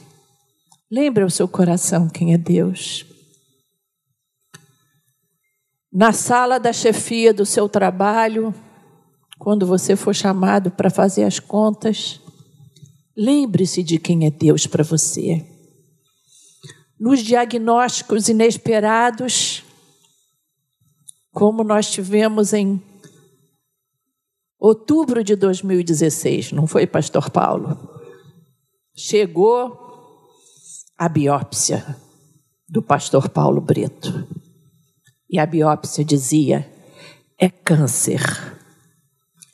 lembra 0.91 1.27
o 1.27 1.31
seu 1.31 1.47
coração 1.47 2.09
quem 2.09 2.33
é 2.33 2.39
Deus 2.39 3.05
na 5.95 6.13
sala 6.13 6.59
da 6.59 6.73
chefia 6.73 7.33
do 7.33 7.47
seu 7.47 7.69
trabalho, 7.69 8.53
quando 9.39 9.65
você 9.65 9.95
for 9.95 10.13
chamado 10.13 10.73
para 10.73 10.91
fazer 10.91 11.23
as 11.23 11.39
contas, 11.39 12.21
lembre-se 13.17 13.81
de 13.81 14.01
quem 14.01 14.27
é 14.27 14.31
Deus 14.31 14.67
para 14.67 14.83
você. 14.83 15.47
Nos 16.99 17.21
diagnósticos 17.21 18.29
inesperados, 18.29 19.63
como 21.31 21.63
nós 21.63 21.89
tivemos 21.89 22.53
em 22.53 22.83
outubro 24.59 25.23
de 25.23 25.37
2016, 25.37 26.51
não 26.51 26.67
foi, 26.67 26.89
Pastor 26.89 27.31
Paulo? 27.31 27.79
Chegou 28.97 29.79
a 30.99 31.09
biópsia 31.09 31.97
do 32.69 32.83
Pastor 32.83 33.29
Paulo 33.29 33.61
Brito. 33.61 34.34
E 35.29 35.39
a 35.39 35.47
biópsia 35.47 36.05
dizia: 36.05 36.71
é 37.39 37.49
câncer. 37.49 38.23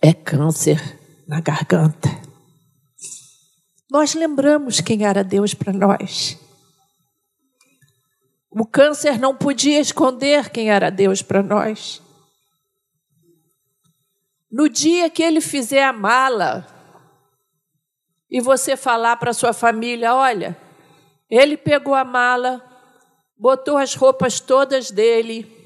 É 0.03 0.13
câncer 0.13 0.99
na 1.27 1.41
garganta. 1.41 2.09
Nós 3.91 4.15
lembramos 4.15 4.81
quem 4.81 5.05
era 5.05 5.25
Deus 5.25 5.55
para 5.55 5.73
nós. 5.73 6.39
O 8.51 8.67
câncer 8.67 9.19
não 9.19 9.35
podia 9.35 9.81
esconder 9.81 10.51
quem 10.51 10.71
era 10.71 10.91
Deus 10.91 11.23
para 11.23 11.43
nós. 11.43 12.03
No 14.51 14.69
dia 14.69 15.09
que 15.09 15.23
ele 15.23 15.41
fizer 15.41 15.85
a 15.85 15.93
mala 15.93 16.67
e 18.31 18.41
você 18.41 18.77
falar 18.77 19.17
para 19.17 19.33
sua 19.33 19.53
família: 19.53 20.15
olha, 20.15 20.57
ele 21.29 21.57
pegou 21.57 21.95
a 21.95 22.05
mala, 22.05 22.63
botou 23.37 23.77
as 23.77 23.95
roupas 23.95 24.39
todas 24.41 24.91
dele 24.91 25.60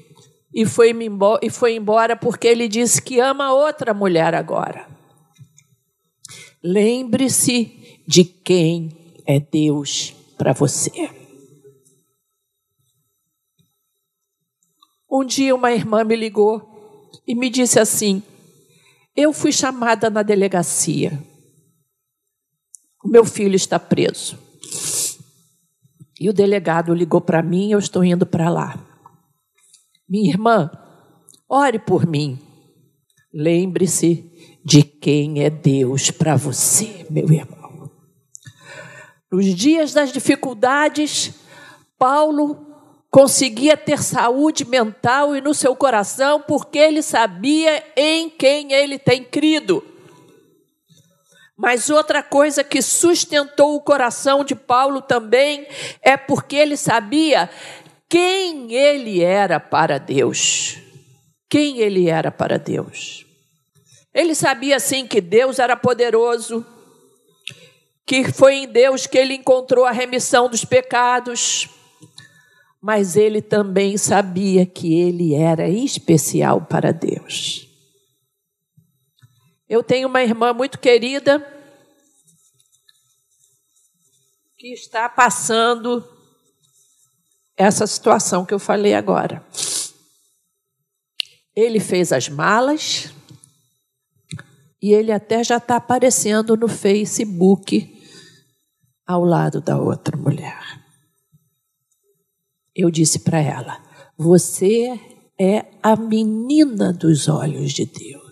e 0.55 0.65
foi, 0.65 0.91
embora, 0.91 1.45
e 1.45 1.49
foi 1.49 1.75
embora 1.75 2.15
porque 2.15 2.47
ele 2.47 2.69
disse 2.69 3.01
que 3.01 3.19
ama 3.19 3.51
outra 3.51 3.93
mulher 3.93 4.33
agora. 4.33 4.87
Lembre-se 6.63 8.01
de 8.07 8.23
quem 8.23 9.19
é 9.27 9.37
Deus 9.37 10.15
para 10.37 10.53
você. 10.53 11.09
Um 15.11 15.25
dia 15.25 15.53
uma 15.53 15.73
irmã 15.73 16.05
me 16.05 16.15
ligou 16.15 17.11
e 17.27 17.35
me 17.35 17.49
disse 17.49 17.77
assim: 17.77 18.23
Eu 19.13 19.33
fui 19.33 19.51
chamada 19.51 20.09
na 20.09 20.23
delegacia. 20.23 21.21
O 23.03 23.09
meu 23.09 23.25
filho 23.25 23.55
está 23.55 23.77
preso. 23.77 24.39
E 26.17 26.29
o 26.29 26.33
delegado 26.33 26.93
ligou 26.93 27.19
para 27.19 27.43
mim, 27.43 27.71
eu 27.71 27.79
estou 27.79 28.05
indo 28.05 28.25
para 28.25 28.49
lá. 28.49 28.94
Minha 30.07 30.29
irmã, 30.29 30.71
ore 31.49 31.79
por 31.79 32.05
mim. 32.05 32.39
Lembre-se 33.33 34.31
de 34.63 34.83
quem 34.83 35.43
é 35.43 35.49
Deus 35.49 36.11
para 36.11 36.35
você, 36.35 37.05
meu 37.09 37.29
irmão. 37.31 37.91
Nos 39.31 39.45
dias 39.47 39.93
das 39.93 40.13
dificuldades, 40.13 41.33
Paulo 41.97 42.65
conseguia 43.09 43.75
ter 43.75 44.01
saúde 44.03 44.63
mental 44.63 45.35
e 45.35 45.41
no 45.41 45.53
seu 45.53 45.75
coração, 45.75 46.39
porque 46.41 46.77
ele 46.77 47.01
sabia 47.01 47.83
em 47.95 48.29
quem 48.29 48.73
ele 48.73 48.99
tem 48.99 49.23
crido. 49.23 49.83
Mas 51.57 51.89
outra 51.89 52.21
coisa 52.21 52.63
que 52.63 52.81
sustentou 52.81 53.75
o 53.75 53.81
coração 53.81 54.43
de 54.43 54.53
Paulo 54.53 55.01
também 55.01 55.65
é 56.01 56.17
porque 56.17 56.55
ele 56.55 56.75
sabia 56.75 57.49
quem 58.09 58.73
ele 58.73 59.21
era 59.21 59.59
para 59.59 59.97
Deus. 59.97 60.77
Quem 61.49 61.79
ele 61.79 62.09
era 62.09 62.31
para 62.31 62.57
Deus. 62.57 63.25
Ele 64.13 64.33
sabia 64.33 64.79
sim 64.79 65.05
que 65.05 65.19
Deus 65.19 65.59
era 65.59 65.75
poderoso, 65.75 66.65
que 68.05 68.31
foi 68.31 68.55
em 68.55 68.67
Deus 68.67 69.05
que 69.05 69.17
ele 69.17 69.33
encontrou 69.33 69.85
a 69.85 69.91
remissão 69.91 70.49
dos 70.49 70.63
pecados, 70.63 71.67
mas 72.81 73.15
ele 73.17 73.41
também 73.41 73.97
sabia 73.97 74.65
que 74.65 74.93
ele 74.93 75.33
era 75.33 75.67
especial 75.67 76.61
para 76.61 76.93
Deus. 76.93 77.67
Eu 79.67 79.83
tenho 79.83 80.07
uma 80.07 80.23
irmã 80.23 80.53
muito 80.53 80.79
querida 80.79 81.45
que 84.57 84.71
está 84.71 85.09
passando 85.09 86.14
essa 87.57 87.87
situação 87.87 88.45
que 88.45 88.53
eu 88.53 88.59
falei 88.59 88.93
agora. 88.93 89.45
Ele 91.55 91.79
fez 91.79 92.11
as 92.11 92.27
malas 92.27 93.13
e 94.81 94.93
ele 94.93 95.11
até 95.11 95.43
já 95.43 95.57
está 95.57 95.77
aparecendo 95.77 96.57
no 96.57 96.67
Facebook 96.67 97.93
ao 99.07 99.23
lado 99.23 99.61
da 99.61 99.79
outra 99.79 100.17
mulher. 100.17 100.83
Eu 102.75 102.91
disse 102.91 103.19
para 103.19 103.39
ela: 103.39 103.81
Você 104.17 104.99
é 105.39 105.65
a 105.81 105.95
menina 105.95 106.91
dos 106.91 107.27
olhos 107.29 107.71
de 107.71 107.85
Deus. 107.85 108.25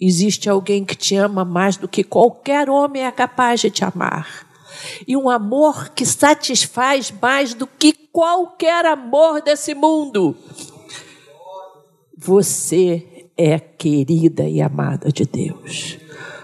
Existe 0.00 0.50
alguém 0.50 0.84
que 0.84 0.96
te 0.96 1.14
ama 1.14 1.44
mais 1.44 1.76
do 1.76 1.88
que 1.88 2.02
qualquer 2.02 2.68
homem 2.68 3.04
é 3.04 3.12
capaz 3.12 3.60
de 3.60 3.70
te 3.70 3.84
amar. 3.84 4.43
E 5.06 5.16
um 5.16 5.28
amor 5.28 5.90
que 5.90 6.04
satisfaz 6.04 7.12
mais 7.20 7.54
do 7.54 7.66
que 7.66 7.92
qualquer 7.92 8.84
amor 8.86 9.42
desse 9.42 9.74
mundo. 9.74 10.36
Você 12.16 13.26
é 13.36 13.58
querida 13.58 14.48
e 14.48 14.60
amada 14.60 15.10
de 15.10 15.24
Deus. 15.24 15.98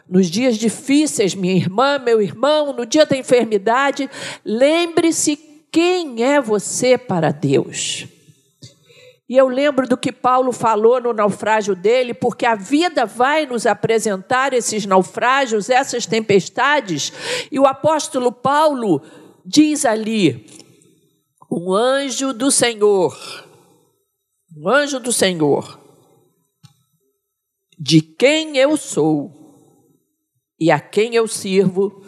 Nos 0.09 0.29
dias 0.29 0.57
difíceis, 0.57 1.35
minha 1.35 1.55
irmã, 1.55 1.99
meu 1.99 2.21
irmão, 2.21 2.73
no 2.73 2.85
dia 2.85 3.07
da 3.07 3.17
enfermidade, 3.17 4.11
lembre-se 4.45 5.39
quem 5.71 6.25
é 6.25 6.41
você 6.41 6.99
para 6.99 7.31
Deus. 7.31 8.09
E 9.31 9.37
eu 9.37 9.47
lembro 9.47 9.87
do 9.87 9.97
que 9.97 10.11
Paulo 10.11 10.51
falou 10.51 11.01
no 11.01 11.13
naufrágio 11.13 11.77
dele, 11.77 12.13
porque 12.13 12.45
a 12.45 12.57
vida 12.57 13.07
vai 13.07 13.47
nos 13.47 13.65
apresentar 13.65 14.53
esses 14.53 14.85
naufrágios, 14.85 15.71
essas 15.71 16.05
tempestades, 16.05 17.13
e 17.49 17.57
o 17.57 17.65
apóstolo 17.65 18.33
Paulo 18.33 19.01
diz 19.47 19.85
ali: 19.85 20.45
um 21.49 21.73
anjo 21.73 22.33
do 22.33 22.51
Senhor, 22.51 23.17
um 24.57 24.69
anjo 24.69 24.99
do 24.99 25.13
Senhor, 25.13 25.79
de 27.79 28.03
quem 28.03 28.57
eu 28.57 28.77
sou 28.77 29.31
e 30.59 30.73
a 30.73 30.81
quem 30.81 31.15
eu 31.15 31.29
sirvo, 31.29 32.05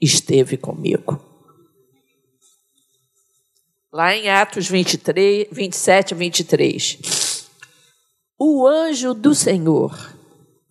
esteve 0.00 0.56
comigo. 0.56 1.31
Lá 3.92 4.16
em 4.16 4.30
Atos 4.30 4.68
23, 4.68 5.48
27 5.52 6.12
e 6.12 6.14
23. 6.14 7.46
O 8.38 8.66
anjo 8.66 9.12
do 9.12 9.34
Senhor, 9.34 10.16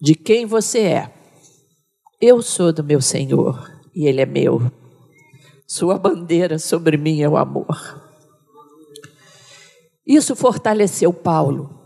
de 0.01 0.15
quem 0.15 0.47
você 0.47 0.79
é, 0.79 1.13
eu 2.19 2.41
sou 2.41 2.73
do 2.73 2.83
meu 2.83 2.99
Senhor 2.99 3.71
e 3.93 4.07
ele 4.07 4.21
é 4.21 4.25
meu. 4.25 4.71
Sua 5.67 5.99
bandeira 5.99 6.57
sobre 6.57 6.97
mim 6.97 7.21
é 7.21 7.29
o 7.29 7.37
amor. 7.37 8.01
Isso 10.03 10.35
fortaleceu 10.35 11.13
Paulo. 11.13 11.79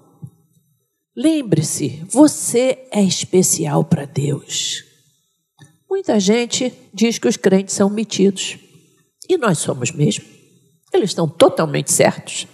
Lembre-se, 1.14 2.02
você 2.10 2.88
é 2.90 3.04
especial 3.04 3.84
para 3.84 4.06
Deus. 4.06 4.86
Muita 5.90 6.18
gente 6.18 6.72
diz 6.94 7.20
que 7.20 7.28
os 7.28 7.36
crentes 7.36 7.76
são 7.76 7.90
metidos. 7.90 8.58
E 9.28 9.38
nós 9.38 9.58
somos 9.58 9.92
mesmo. 9.92 10.35
Eles 10.96 11.10
estão 11.10 11.28
totalmente 11.28 11.92
certos. 11.92 12.48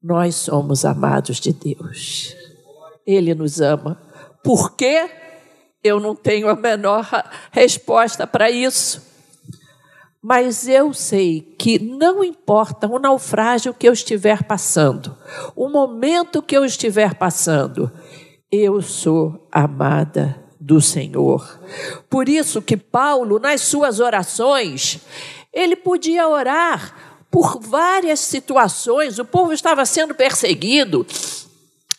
Nós 0.00 0.36
somos 0.36 0.84
amados 0.84 1.40
de 1.40 1.52
Deus. 1.52 2.36
Ele 3.04 3.34
nos 3.34 3.60
ama. 3.60 4.00
Por 4.44 4.76
quê? 4.76 5.10
Eu 5.82 5.98
não 5.98 6.14
tenho 6.14 6.48
a 6.48 6.54
menor 6.54 7.08
resposta 7.50 8.26
para 8.26 8.50
isso. 8.50 9.02
Mas 10.22 10.68
eu 10.68 10.94
sei 10.94 11.40
que 11.58 11.78
não 11.78 12.22
importa 12.22 12.86
o 12.86 12.98
naufrágio 12.98 13.74
que 13.74 13.86
eu 13.88 13.92
estiver 13.92 14.44
passando, 14.44 15.14
o 15.54 15.68
momento 15.68 16.40
que 16.40 16.56
eu 16.56 16.64
estiver 16.64 17.14
passando, 17.14 17.90
eu 18.50 18.80
sou 18.80 19.48
amada 19.52 20.42
do 20.58 20.80
Senhor. 20.80 21.60
Por 22.08 22.26
isso 22.26 22.62
que 22.62 22.76
Paulo, 22.76 23.38
nas 23.38 23.60
suas 23.60 24.00
orações, 24.00 24.98
ele 25.54 25.76
podia 25.76 26.28
orar 26.28 27.14
por 27.30 27.58
várias 27.60 28.20
situações, 28.20 29.18
o 29.18 29.24
povo 29.24 29.52
estava 29.52 29.84
sendo 29.86 30.14
perseguido. 30.14 31.06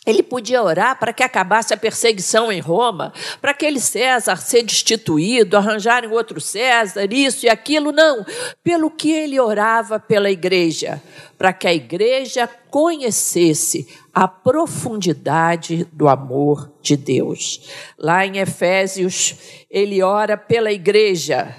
Ele 0.06 0.22
podia 0.22 0.62
orar 0.62 0.98
para 1.00 1.12
que 1.12 1.22
acabasse 1.22 1.74
a 1.74 1.76
perseguição 1.76 2.52
em 2.52 2.60
Roma, 2.60 3.12
para 3.40 3.50
aquele 3.50 3.80
César 3.80 4.36
ser 4.36 4.62
destituído, 4.62 5.56
arranjarem 5.56 6.08
outro 6.08 6.40
César, 6.40 7.12
isso 7.12 7.44
e 7.44 7.48
aquilo, 7.48 7.90
não. 7.90 8.24
Pelo 8.62 8.88
que 8.88 9.10
ele 9.10 9.40
orava 9.40 9.98
pela 9.98 10.30
igreja, 10.30 11.02
para 11.36 11.52
que 11.52 11.66
a 11.66 11.74
igreja 11.74 12.48
conhecesse 12.70 13.88
a 14.14 14.28
profundidade 14.28 15.88
do 15.92 16.08
amor 16.08 16.72
de 16.80 16.96
Deus. 16.96 17.68
Lá 17.98 18.24
em 18.24 18.38
Efésios, 18.38 19.34
ele 19.68 20.02
ora 20.02 20.36
pela 20.36 20.70
igreja 20.70 21.52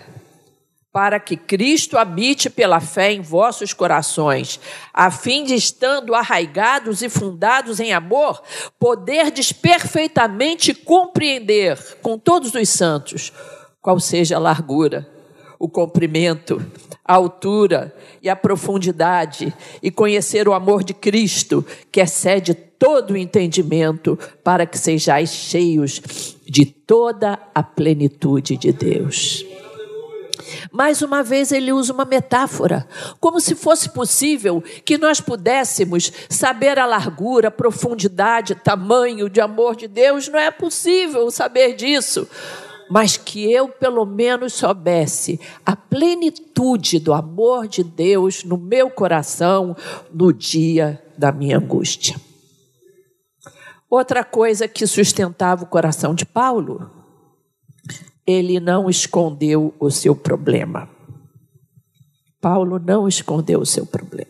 para 0.98 1.20
que 1.20 1.38
Cristo 1.38 1.96
habite 1.96 2.50
pela 2.50 2.80
fé 2.80 3.12
em 3.12 3.22
vossos 3.22 3.72
corações, 3.72 4.60
a 4.92 5.12
fim 5.12 5.44
de, 5.44 5.54
estando 5.54 6.16
arraigados 6.16 7.04
e 7.04 7.08
fundados 7.08 7.80
em 7.80 7.94
amor, 7.94 8.42
poderdes 8.80 9.52
perfeitamente 9.52 10.74
compreender 10.74 11.78
com 12.02 12.18
todos 12.18 12.56
os 12.56 12.70
santos 12.70 13.32
qual 13.80 14.00
seja 14.00 14.38
a 14.38 14.40
largura, 14.40 15.08
o 15.60 15.70
comprimento, 15.70 16.60
a 17.06 17.14
altura 17.14 17.96
e 18.20 18.28
a 18.28 18.36
profundidade, 18.36 19.54
e 19.84 19.92
conhecer 19.92 20.48
o 20.48 20.54
amor 20.56 20.84
de 20.84 20.96
Cristo, 20.96 21.64
que 21.92 22.02
excede 22.02 22.56
todo 22.56 23.12
o 23.12 23.18
entendimento, 23.18 24.18
para 24.44 24.66
que 24.66 24.80
sejais 24.80 25.30
cheios 25.30 26.36
de 26.44 26.66
toda 26.66 27.38
a 27.54 27.62
plenitude 27.62 28.58
de 28.58 28.74
Deus. 28.74 29.46
Mais 30.72 31.02
uma 31.02 31.24
vez, 31.24 31.52
ele 31.52 31.72
usa 31.72 31.94
uma 31.94 32.06
metáfora, 32.06 32.88
como 33.20 33.40
se 33.40 33.56
fosse 33.56 33.90
possível 33.90 34.64
que 34.86 34.98
nós 34.98 35.20
pudéssemos 35.20 36.12
saber 36.30 36.80
a 36.80 36.86
largura, 36.86 37.48
a 37.48 37.52
profundidade, 37.52 38.56
tamanho 38.56 39.30
de 39.30 39.42
amor 39.42 39.76
de 39.76 39.88
Deus. 39.88 40.28
Não 40.28 40.40
é 40.40 40.52
possível 40.52 41.30
saber 41.32 41.76
disso. 41.76 42.28
Mas 42.90 43.18
que 43.18 43.52
eu, 43.52 43.68
pelo 43.68 44.06
menos, 44.06 44.54
soubesse 44.54 45.40
a 45.66 45.76
plenitude 45.76 47.00
do 47.00 47.14
amor 47.14 47.68
de 47.68 47.84
Deus 47.84 48.46
no 48.46 48.58
meu 48.58 48.90
coração 48.90 49.76
no 50.14 50.32
dia 50.32 51.04
da 51.18 51.32
minha 51.32 51.58
angústia. 51.58 52.16
Outra 53.90 54.24
coisa 54.24 54.68
que 54.68 54.88
sustentava 54.88 55.64
o 55.64 55.68
coração 55.68 56.14
de 56.14 56.26
Paulo 56.26 56.97
ele 58.28 58.60
não 58.60 58.90
escondeu 58.90 59.74
o 59.80 59.90
seu 59.90 60.14
problema. 60.14 60.90
Paulo 62.42 62.78
não 62.78 63.08
escondeu 63.08 63.62
o 63.62 63.66
seu 63.66 63.86
problema. 63.86 64.30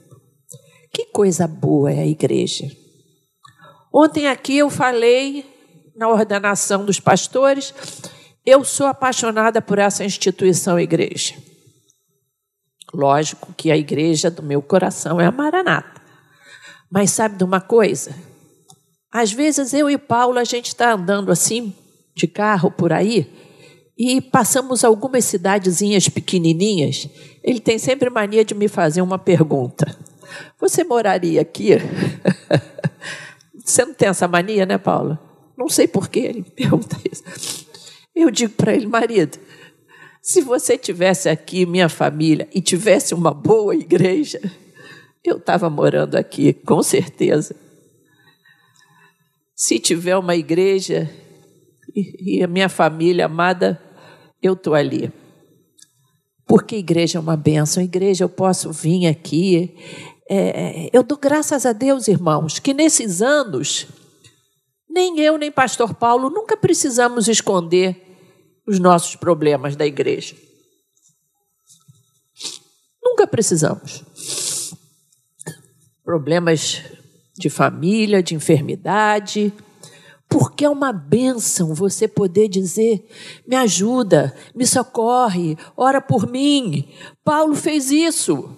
Que 0.94 1.06
coisa 1.06 1.48
boa 1.48 1.92
é 1.92 2.02
a 2.02 2.06
igreja. 2.06 2.70
Ontem 3.92 4.28
aqui 4.28 4.60
eu 4.60 4.70
falei 4.70 5.44
na 5.96 6.08
ordenação 6.08 6.86
dos 6.86 7.00
pastores, 7.00 7.74
eu 8.46 8.64
sou 8.64 8.86
apaixonada 8.86 9.62
por 9.62 9.80
essa 9.80 10.06
instituição 10.06 10.80
igreja. 10.80 11.34
Lógico 12.94 13.52
que 13.58 13.72
a 13.72 13.78
igreja 13.78 14.30
do 14.30 14.44
meu 14.44 14.62
coração 14.62 15.20
é 15.20 15.26
a 15.26 15.32
Maranata. 15.32 16.00
Mas 16.90 17.12
sabe 17.12 17.36
de 17.36 17.44
uma 17.44 17.60
coisa? 17.60 18.16
Às 19.12 19.34
vezes 19.34 19.74
eu 19.74 19.90
e 19.90 19.98
Paulo 19.98 20.38
a 20.38 20.44
gente 20.44 20.68
está 20.68 20.94
andando 20.94 21.32
assim 21.32 21.76
de 22.16 22.28
carro 22.28 22.72
por 22.72 22.94
aí 22.94 23.47
e 23.98 24.22
passamos 24.22 24.84
algumas 24.84 25.26
cidadezinhas 25.26 26.08
pequenininhas, 26.08 27.10
ele 27.44 27.60
tem 27.60 27.80
sempre 27.80 28.10
mania 28.10 28.46
de 28.46 28.54
me 28.54 28.68
fazer 28.68 29.02
uma 29.02 29.18
pergunta. 29.18 29.98
Você 30.60 30.84
moraria 30.84 31.42
aqui? 31.42 31.70
Você 33.64 33.84
não 33.84 33.94
tem 33.94 34.08
essa 34.08 34.28
mania, 34.28 34.66
né, 34.66 34.78
Paula? 34.78 35.20
Não 35.58 35.68
sei 35.68 35.88
por 35.88 36.08
que 36.08 36.20
ele 36.20 36.44
pergunta 36.44 36.96
isso. 37.12 37.66
Eu 38.16 38.30
digo 38.30 38.54
para 38.54 38.74
ele, 38.74 38.86
marido, 38.88 39.38
se 40.22 40.42
você 40.42 40.78
tivesse 40.78 41.30
aqui 41.30 41.66
minha 41.66 41.90
família 41.90 42.48
e 42.54 42.62
tivesse 42.62 43.14
uma 43.14 43.34
boa 43.34 43.76
igreja, 43.76 44.40
eu 45.24 45.38
estava 45.38 45.70
morando 45.70 46.16
aqui, 46.16 46.54
com 46.54 46.82
certeza. 46.84 47.56
Se 49.56 49.80
tiver 49.80 50.18
uma 50.18 50.36
igreja 50.36 51.10
e 51.96 52.44
a 52.44 52.48
minha 52.48 52.70
família 52.70 53.26
amada, 53.26 53.82
eu 54.48 54.54
estou 54.54 54.74
ali. 54.74 55.12
Porque 56.46 56.78
igreja 56.78 57.18
é 57.18 57.22
uma 57.22 57.36
bênção, 57.36 57.84
igreja 57.84 58.24
eu 58.24 58.30
posso 58.30 58.72
vir 58.72 59.08
aqui. 59.08 59.76
É, 60.30 60.90
eu 60.94 61.04
dou 61.04 61.18
graças 61.18 61.66
a 61.66 61.74
Deus, 61.74 62.08
irmãos, 62.08 62.60
que 62.60 62.74
nesses 62.74 63.22
anos, 63.22 63.88
nem 64.90 65.20
eu 65.20 65.38
nem 65.38 65.52
Pastor 65.52 65.94
Paulo 65.94 66.30
nunca 66.30 66.56
precisamos 66.56 67.28
esconder 67.28 68.02
os 68.68 68.80
nossos 68.80 69.16
problemas 69.16 69.76
da 69.76 69.86
igreja. 69.86 70.36
Nunca 73.04 73.26
precisamos. 73.26 74.04
Problemas 76.04 76.84
de 77.38 77.50
família, 77.50 78.24
de 78.24 78.36
enfermidade, 78.36 79.54
porque 80.30 80.66
é 80.66 80.70
uma 80.70 80.92
bênção 80.92 81.74
você 81.74 82.08
poder 82.08 82.48
dizer: 82.48 83.08
me 83.48 83.56
ajuda, 83.56 84.36
me 84.54 84.66
socorre, 84.66 85.58
ora 85.76 86.02
por 86.02 86.30
mim. 86.30 86.88
Paulo 87.24 87.56
fez 87.56 87.92
isso. 87.92 88.50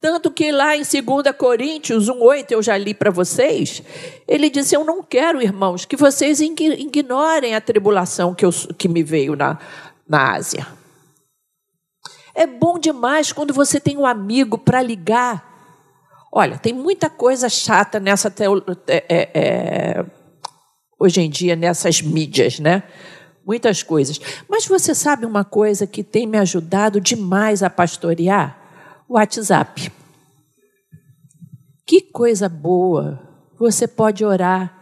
Tanto 0.00 0.30
que 0.30 0.50
lá 0.50 0.74
em 0.74 0.80
2 0.80 1.36
Coríntios 1.36 2.08
1,8, 2.08 2.52
eu 2.52 2.62
já 2.62 2.74
li 2.78 2.94
para 2.94 3.10
vocês, 3.10 3.82
ele 4.26 4.48
disse: 4.48 4.74
Eu 4.74 4.84
não 4.84 5.02
quero, 5.02 5.42
irmãos, 5.42 5.84
que 5.84 5.96
vocês 5.96 6.40
ignorem 6.40 7.54
a 7.54 7.60
tribulação 7.60 8.34
que, 8.34 8.44
eu, 8.44 8.50
que 8.78 8.88
me 8.88 9.02
veio 9.02 9.36
na, 9.36 9.58
na 10.08 10.32
Ásia. 10.34 10.66
É 12.34 12.46
bom 12.46 12.78
demais 12.78 13.32
quando 13.32 13.52
você 13.52 13.78
tem 13.78 13.98
um 13.98 14.06
amigo 14.06 14.56
para 14.56 14.80
ligar. 14.80 15.50
Olha, 16.32 16.56
tem 16.56 16.72
muita 16.72 17.10
coisa 17.10 17.48
chata 17.48 17.98
nessa 18.00 18.30
teo, 18.30 18.64
é, 18.86 19.04
é, 19.08 19.30
é 19.34 20.04
hoje 21.00 21.22
em 21.22 21.30
dia 21.30 21.56
nessas 21.56 22.02
mídias, 22.02 22.60
né? 22.60 22.82
Muitas 23.46 23.82
coisas. 23.82 24.20
Mas 24.46 24.66
você 24.66 24.94
sabe 24.94 25.24
uma 25.24 25.42
coisa 25.42 25.86
que 25.86 26.04
tem 26.04 26.26
me 26.26 26.36
ajudado 26.36 27.00
demais 27.00 27.62
a 27.62 27.70
pastorear? 27.70 28.58
O 29.08 29.14
WhatsApp. 29.14 29.90
Que 31.86 32.02
coisa 32.02 32.48
boa! 32.48 33.18
Você 33.58 33.88
pode 33.88 34.24
orar, 34.24 34.80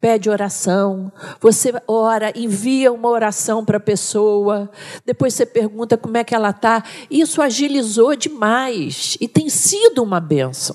pede 0.00 0.30
oração, 0.30 1.12
você 1.40 1.72
ora, 1.86 2.32
envia 2.34 2.92
uma 2.92 3.08
oração 3.08 3.64
para 3.64 3.76
a 3.76 3.80
pessoa, 3.80 4.70
depois 5.04 5.34
você 5.34 5.44
pergunta 5.44 5.96
como 5.96 6.16
é 6.16 6.24
que 6.24 6.34
ela 6.34 6.50
está. 6.50 6.82
Isso 7.10 7.42
agilizou 7.42 8.16
demais 8.16 9.16
e 9.20 9.28
tem 9.28 9.48
sido 9.48 10.02
uma 10.02 10.18
benção. 10.18 10.74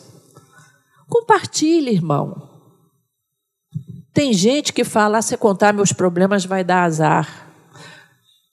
Compartilhe, 1.09 1.91
irmão. 1.91 2.50
Tem 4.21 4.33
gente 4.33 4.71
que 4.71 4.83
fala: 4.83 5.17
ah, 5.17 5.21
se 5.23 5.35
contar 5.35 5.73
meus 5.73 5.91
problemas 5.91 6.45
vai 6.45 6.63
dar 6.63 6.83
azar. 6.83 7.47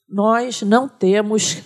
Nós 0.09 0.63
não 0.63 0.89
temos 0.89 1.61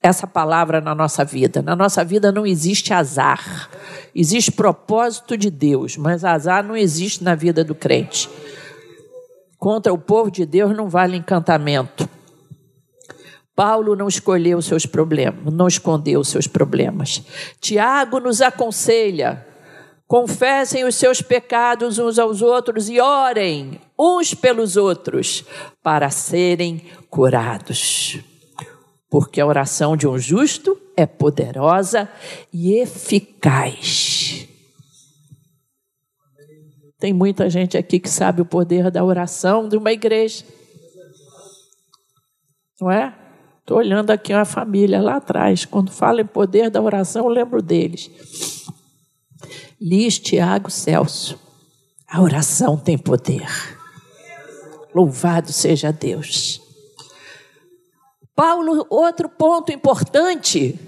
essa 0.00 0.28
palavra 0.28 0.80
na 0.80 0.94
nossa 0.94 1.24
vida. 1.24 1.60
Na 1.60 1.74
nossa 1.74 2.04
vida 2.04 2.30
não 2.30 2.46
existe 2.46 2.94
azar. 2.94 3.68
Existe 4.14 4.52
propósito 4.52 5.36
de 5.36 5.50
Deus, 5.50 5.96
mas 5.96 6.24
azar 6.24 6.62
não 6.62 6.76
existe 6.76 7.24
na 7.24 7.34
vida 7.34 7.64
do 7.64 7.74
crente. 7.74 8.30
Contra 9.58 9.92
o 9.92 9.98
povo 9.98 10.30
de 10.30 10.46
Deus 10.46 10.76
não 10.76 10.88
vale 10.88 11.16
encantamento. 11.16 12.08
Paulo 13.56 13.96
não 13.96 14.06
escolheu 14.06 14.62
seus 14.62 14.86
problemas, 14.86 15.52
não 15.52 15.66
escondeu 15.66 16.20
os 16.20 16.28
seus 16.28 16.46
problemas. 16.46 17.24
Tiago 17.60 18.20
nos 18.20 18.40
aconselha 18.40 19.44
Confessem 20.12 20.84
os 20.84 20.96
seus 20.96 21.22
pecados 21.22 21.98
uns 21.98 22.18
aos 22.18 22.42
outros 22.42 22.90
e 22.90 23.00
orem 23.00 23.80
uns 23.98 24.34
pelos 24.34 24.76
outros 24.76 25.42
para 25.82 26.10
serem 26.10 26.82
curados. 27.08 28.20
Porque 29.08 29.40
a 29.40 29.46
oração 29.46 29.96
de 29.96 30.06
um 30.06 30.18
justo 30.18 30.78
é 30.94 31.06
poderosa 31.06 32.10
e 32.52 32.74
eficaz. 32.74 34.46
Tem 36.98 37.14
muita 37.14 37.48
gente 37.48 37.78
aqui 37.78 37.98
que 37.98 38.10
sabe 38.10 38.42
o 38.42 38.44
poder 38.44 38.90
da 38.90 39.02
oração 39.02 39.66
de 39.66 39.78
uma 39.78 39.92
igreja. 39.92 40.44
Não 42.78 42.90
é? 42.90 43.16
Estou 43.60 43.78
olhando 43.78 44.10
aqui 44.10 44.34
uma 44.34 44.44
família 44.44 45.00
lá 45.00 45.16
atrás. 45.16 45.64
Quando 45.64 45.90
fala 45.90 46.20
em 46.20 46.26
poder 46.26 46.68
da 46.68 46.82
oração, 46.82 47.24
eu 47.24 47.30
lembro 47.30 47.62
deles. 47.62 48.10
Liz 49.80 50.18
Tiago 50.18 50.70
Celso. 50.70 51.38
A 52.08 52.20
oração 52.20 52.76
tem 52.76 52.98
poder. 52.98 53.48
Louvado 54.94 55.52
seja 55.52 55.92
Deus. 55.92 56.60
Paulo, 58.34 58.86
outro 58.90 59.28
ponto 59.28 59.72
importante 59.72 60.78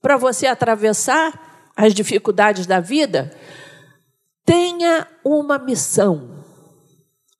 para 0.00 0.16
você 0.16 0.46
atravessar 0.46 1.72
as 1.76 1.92
dificuldades 1.92 2.66
da 2.66 2.80
vida, 2.80 3.36
tenha 4.44 5.06
uma 5.24 5.58
missão. 5.58 6.44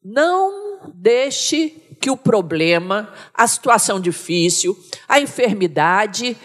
Não 0.05 0.91
deixe 0.95 1.71
que 2.01 2.11
o 2.11 2.17
problema, 2.17 3.13
a 3.33 3.47
situação 3.47 4.01
difícil, 4.01 4.77
a 5.09 5.21
enfermidade 5.21 6.37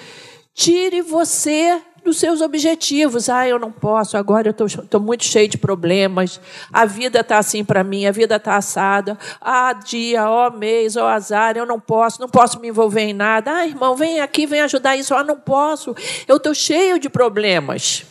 tire 0.53 1.01
você 1.01 1.81
dos 2.03 2.17
seus 2.17 2.41
objetivos. 2.41 3.29
Ah, 3.29 3.47
eu 3.47 3.59
não 3.59 3.71
posso, 3.71 4.17
agora 4.17 4.55
eu 4.57 4.65
estou 4.65 4.99
muito 4.99 5.23
cheio 5.23 5.47
de 5.47 5.57
problemas, 5.57 6.39
a 6.71 6.85
vida 6.85 7.19
está 7.19 7.37
assim 7.37 7.63
para 7.63 7.83
mim, 7.83 8.05
a 8.05 8.11
vida 8.11 8.35
está 8.35 8.55
assada. 8.55 9.17
Ah, 9.39 9.73
dia, 9.73 10.29
ó 10.29 10.49
mês, 10.49 10.95
ó 10.95 11.07
azar, 11.07 11.57
eu 11.57 11.65
não 11.65 11.79
posso, 11.79 12.19
não 12.19 12.29
posso 12.29 12.59
me 12.59 12.67
envolver 12.67 13.01
em 13.01 13.13
nada. 13.13 13.51
Ah, 13.51 13.67
irmão, 13.67 13.95
vem 13.95 14.19
aqui, 14.19 14.45
vem 14.45 14.61
ajudar 14.61 14.95
isso. 14.95 15.13
Ah, 15.13 15.23
não 15.23 15.39
posso, 15.39 15.95
eu 16.27 16.37
estou 16.37 16.53
cheio 16.53 16.99
de 16.99 17.09
problemas. 17.09 18.05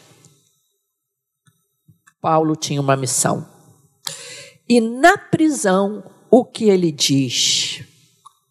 Paulo 2.20 2.54
tinha 2.54 2.80
uma 2.80 2.96
missão. 2.96 3.46
E 4.68 4.80
na 4.80 5.16
prisão, 5.16 6.04
o 6.30 6.44
que 6.44 6.68
ele 6.68 6.92
diz 6.92 7.82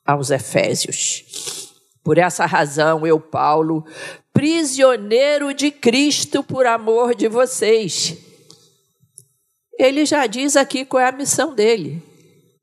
aos 0.05 0.31
Efésios? 0.31 1.58
Por 2.03 2.17
essa 2.17 2.45
razão, 2.45 3.05
eu, 3.05 3.19
Paulo, 3.19 3.85
prisioneiro 4.33 5.53
de 5.53 5.69
Cristo 5.69 6.43
por 6.43 6.65
amor 6.65 7.13
de 7.13 7.27
vocês. 7.27 8.17
Ele 9.77 10.05
já 10.05 10.27
diz 10.27 10.55
aqui 10.55 10.85
qual 10.85 11.01
é 11.01 11.07
a 11.07 11.11
missão 11.11 11.53
dele. 11.53 12.03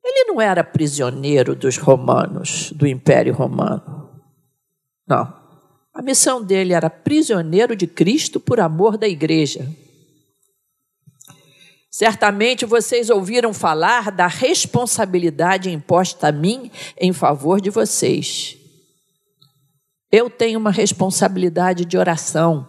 Ele 0.05 0.25
não 0.25 0.41
era 0.41 0.63
prisioneiro 0.63 1.55
dos 1.55 1.77
romanos, 1.79 2.71
do 2.73 2.87
Império 2.87 3.35
Romano. 3.35 4.11
Não. 5.07 5.35
A 5.93 6.03
missão 6.03 6.43
dele 6.43 6.73
era 6.73 6.91
prisioneiro 6.91 7.75
de 7.75 7.87
Cristo 7.87 8.39
por 8.39 8.61
amor 8.61 8.97
da 8.97 9.09
igreja. 9.09 9.69
Certamente 11.91 12.67
vocês 12.67 13.09
ouviram 13.09 13.55
falar 13.55 14.11
da 14.11 14.27
responsabilidade 14.27 15.71
imposta 15.71 16.29
a 16.29 16.33
mim 16.33 16.71
em 17.01 17.13
favor 17.13 17.61
de 17.61 17.71
vocês. 17.71 18.59
Eu 20.11 20.31
tenho 20.31 20.59
uma 20.59 20.71
responsabilidade 20.71 21.85
de 21.85 21.99
oração. 21.99 22.67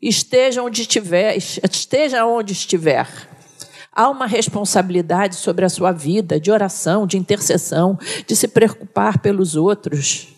Esteja 0.00 0.62
onde 0.62 0.82
estiver, 0.82 1.36
esteja 1.36 2.24
onde 2.26 2.52
estiver. 2.52 3.08
Há 3.92 4.08
uma 4.08 4.26
responsabilidade 4.26 5.34
sobre 5.34 5.64
a 5.64 5.68
sua 5.68 5.90
vida 5.90 6.38
de 6.38 6.52
oração, 6.52 7.06
de 7.06 7.16
intercessão, 7.16 7.98
de 8.26 8.36
se 8.36 8.46
preocupar 8.46 9.18
pelos 9.18 9.56
outros. 9.56 10.28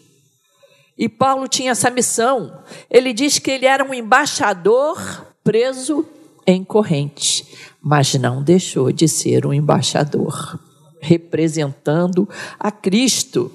E 0.97 1.09
Paulo 1.09 1.49
tinha 1.49 1.73
essa 1.73 1.91
missão. 1.91 2.63
Ele 2.91 3.13
diz 3.13 3.39
que 3.39 3.51
ele 3.51 3.67
era 3.67 3.85
um 3.85 3.93
embaixador 3.93 5.27
preso 5.43 6.07
em 6.47 6.65
corrente, 6.65 7.47
mas 7.83 8.15
não 8.15 8.43
deixou 8.43 8.93
de 8.93 9.09
ser 9.09 9.45
um 9.45 9.53
embaixador, 9.53 10.59
representando 11.01 12.29
a 12.59 12.71
Cristo. 12.71 13.53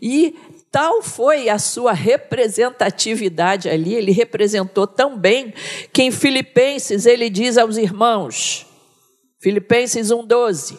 E 0.00 0.34
Tal 0.70 1.02
foi 1.02 1.48
a 1.48 1.58
sua 1.58 1.92
representatividade 1.92 3.68
ali, 3.68 3.94
ele 3.94 4.12
representou 4.12 4.86
tão 4.86 5.18
bem 5.18 5.52
que 5.92 6.02
em 6.02 6.12
Filipenses 6.12 7.06
ele 7.06 7.28
diz 7.28 7.58
aos 7.58 7.76
irmãos, 7.76 8.66
Filipenses 9.40 10.10
1,12: 10.10 10.78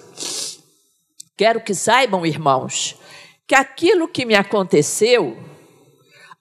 Quero 1.36 1.60
que 1.60 1.75
saibam, 1.75 2.25
irmãos, 2.25 2.95
que 3.45 3.54
aquilo 3.54 4.08
que 4.08 4.23
me 4.23 4.34
aconteceu 4.34 5.38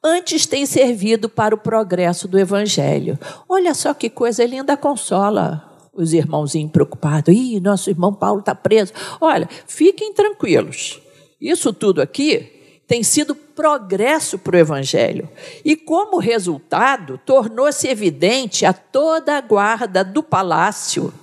antes 0.02 0.46
tem 0.46 0.64
servido 0.64 1.28
para 1.28 1.52
o 1.52 1.58
progresso 1.58 2.28
do 2.28 2.38
Evangelho. 2.38 3.18
Olha 3.48 3.74
só 3.74 3.92
que 3.92 4.08
coisa, 4.08 4.44
ele 4.44 4.56
ainda 4.56 4.76
consola 4.76 5.88
os 5.92 6.12
irmãozinhos 6.12 6.70
preocupados. 6.70 7.34
Ih, 7.34 7.58
nosso 7.58 7.90
irmão 7.90 8.14
Paulo 8.14 8.40
está 8.40 8.54
preso. 8.54 8.92
Olha, 9.20 9.48
fiquem 9.66 10.14
tranquilos. 10.14 11.00
Isso 11.40 11.72
tudo 11.72 12.00
aqui 12.00 12.60
tem 12.90 13.05
sido 13.05 13.37
progresso 13.37 14.37
para 14.37 14.57
o 14.57 14.59
Evangelho. 14.59 15.29
E, 15.64 15.76
como 15.76 16.18
resultado, 16.18 17.20
tornou-se 17.24 17.87
evidente 17.87 18.66
a 18.66 18.72
toda 18.72 19.38
a 19.38 19.40
guarda 19.40 20.03
do 20.03 20.24
palácio. 20.24 21.14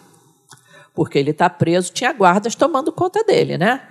Porque 0.93 1.19
ele 1.19 1.31
está 1.31 1.49
preso, 1.49 1.91
tinha 1.91 2.13
guardas 2.13 2.55
tomando 2.55 2.89
conta 2.89 3.21
dele, 3.21 3.57
né? 3.57 3.85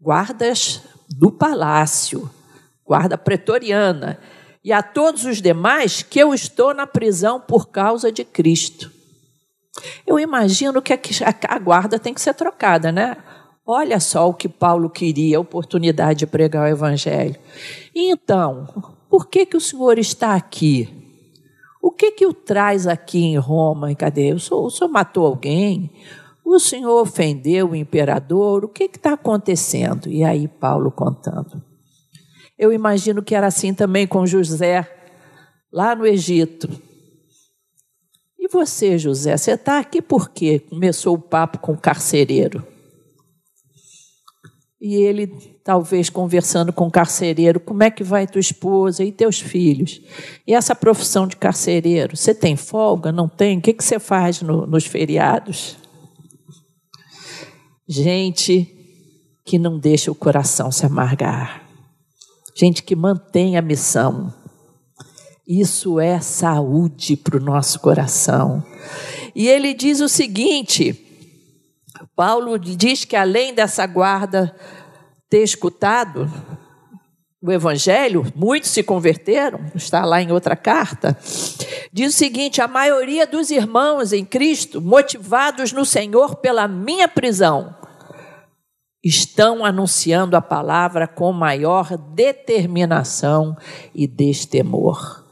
Guardas 0.00 0.82
do 1.08 1.30
palácio, 1.30 2.28
guarda 2.84 3.16
pretoriana. 3.16 4.18
E 4.64 4.72
a 4.72 4.82
todos 4.82 5.24
os 5.24 5.40
demais 5.40 6.02
que 6.02 6.18
eu 6.18 6.34
estou 6.34 6.74
na 6.74 6.84
prisão 6.84 7.40
por 7.40 7.68
causa 7.68 8.10
de 8.10 8.24
Cristo. 8.24 8.90
Eu 10.04 10.18
imagino 10.18 10.82
que 10.82 10.92
a 10.92 11.58
guarda 11.60 11.96
tem 11.96 12.12
que 12.12 12.20
ser 12.20 12.34
trocada, 12.34 12.90
né? 12.90 13.16
Olha 13.66 13.98
só 13.98 14.28
o 14.28 14.34
que 14.34 14.46
Paulo 14.46 14.90
queria, 14.90 15.38
a 15.38 15.40
oportunidade 15.40 16.18
de 16.20 16.26
pregar 16.26 16.64
o 16.64 16.72
evangelho. 16.72 17.36
Então, 17.94 18.68
por 19.08 19.26
que 19.26 19.46
que 19.46 19.56
o 19.56 19.60
senhor 19.60 19.98
está 19.98 20.34
aqui? 20.34 20.86
O 21.80 21.90
que 21.90 22.10
que 22.10 22.26
o 22.26 22.34
traz 22.34 22.86
aqui 22.86 23.24
em 23.24 23.38
Roma? 23.38 23.90
E 23.90 23.96
cadê? 23.96 24.34
O 24.34 24.38
senhor, 24.38 24.66
o 24.66 24.70
senhor 24.70 24.90
matou 24.90 25.26
alguém? 25.26 25.90
O 26.44 26.58
senhor 26.58 27.00
ofendeu 27.00 27.70
o 27.70 27.76
imperador? 27.76 28.66
O 28.66 28.68
que 28.68 28.84
está 28.84 29.14
acontecendo? 29.14 30.10
E 30.10 30.22
aí 30.22 30.46
Paulo 30.46 30.90
contando. 30.90 31.62
Eu 32.58 32.70
imagino 32.70 33.22
que 33.22 33.34
era 33.34 33.46
assim 33.46 33.72
também 33.72 34.06
com 34.06 34.26
José, 34.26 34.86
lá 35.72 35.96
no 35.96 36.06
Egito. 36.06 36.68
E 38.38 38.46
você, 38.46 38.98
José, 38.98 39.38
você 39.38 39.52
está 39.52 39.78
aqui 39.78 40.02
por 40.02 40.28
quê? 40.28 40.60
Começou 40.60 41.14
o 41.14 41.18
papo 41.18 41.58
com 41.58 41.72
o 41.72 41.78
carcereiro 41.78 42.73
e 44.84 44.96
ele 44.96 45.28
talvez 45.64 46.10
conversando 46.10 46.70
com 46.70 46.86
o 46.86 46.90
carcereiro, 46.90 47.58
como 47.58 47.82
é 47.82 47.90
que 47.90 48.04
vai 48.04 48.26
tua 48.26 48.38
esposa 48.38 49.02
e 49.02 49.10
teus 49.10 49.40
filhos? 49.40 50.02
E 50.46 50.52
essa 50.52 50.74
profissão 50.74 51.26
de 51.26 51.36
carcereiro, 51.36 52.14
você 52.14 52.34
tem 52.34 52.54
folga? 52.54 53.10
Não 53.10 53.26
tem? 53.26 53.56
O 53.56 53.62
que, 53.62 53.74
você 53.80 53.98
faz 53.98 54.42
no, 54.42 54.66
nos 54.66 54.84
feriados? 54.84 55.78
Gente 57.88 58.70
que 59.42 59.58
não 59.58 59.78
deixa 59.78 60.10
o 60.10 60.14
coração 60.14 60.70
se 60.70 60.84
amargar. 60.84 61.66
Gente 62.54 62.82
que 62.82 62.94
mantém 62.94 63.56
a 63.56 63.62
missão. 63.62 64.34
Isso 65.48 65.98
é 65.98 66.20
saúde 66.20 67.16
para 67.16 67.38
o 67.38 67.42
nosso 67.42 67.80
coração. 67.80 68.62
E 69.34 69.48
ele 69.48 69.72
diz 69.72 70.02
o 70.02 70.10
seguinte: 70.10 71.13
Paulo 72.16 72.58
diz 72.58 73.04
que 73.04 73.16
além 73.16 73.54
dessa 73.54 73.86
guarda 73.86 74.54
ter 75.28 75.42
escutado 75.42 76.30
o 77.42 77.52
Evangelho, 77.52 78.24
muitos 78.34 78.70
se 78.70 78.82
converteram, 78.82 79.60
está 79.74 80.04
lá 80.04 80.22
em 80.22 80.32
outra 80.32 80.56
carta. 80.56 81.16
Diz 81.92 82.14
o 82.14 82.16
seguinte: 82.16 82.62
a 82.62 82.66
maioria 82.66 83.26
dos 83.26 83.50
irmãos 83.50 84.12
em 84.12 84.24
Cristo, 84.24 84.80
motivados 84.80 85.70
no 85.70 85.84
Senhor 85.84 86.36
pela 86.36 86.66
minha 86.66 87.06
prisão, 87.06 87.76
estão 89.04 89.62
anunciando 89.62 90.36
a 90.36 90.40
palavra 90.40 91.06
com 91.06 91.32
maior 91.32 91.98
determinação 91.98 93.54
e 93.94 94.06
destemor. 94.06 95.22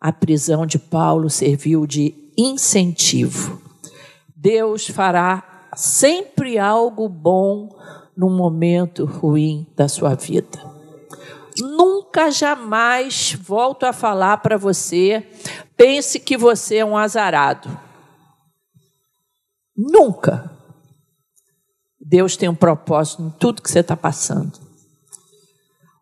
A 0.00 0.10
prisão 0.10 0.64
de 0.64 0.78
Paulo 0.78 1.28
serviu 1.28 1.86
de 1.86 2.14
incentivo. 2.38 3.60
Deus 4.34 4.88
fará 4.88 5.49
sempre 5.80 6.58
algo 6.58 7.08
bom 7.08 7.70
num 8.14 8.36
momento 8.36 9.06
ruim 9.06 9.66
da 9.74 9.88
sua 9.88 10.14
vida. 10.14 10.58
Nunca 11.58 12.30
jamais 12.30 13.32
volto 13.40 13.84
a 13.84 13.92
falar 13.92 14.36
para 14.38 14.58
você, 14.58 15.26
pense 15.78 16.20
que 16.20 16.36
você 16.36 16.76
é 16.76 16.84
um 16.84 16.98
azarado. 16.98 17.70
Nunca. 19.74 20.54
Deus 21.98 22.36
tem 22.36 22.48
um 22.48 22.54
propósito 22.54 23.22
em 23.22 23.30
tudo 23.30 23.62
que 23.62 23.70
você 23.70 23.80
está 23.80 23.96
passando. 23.96 24.60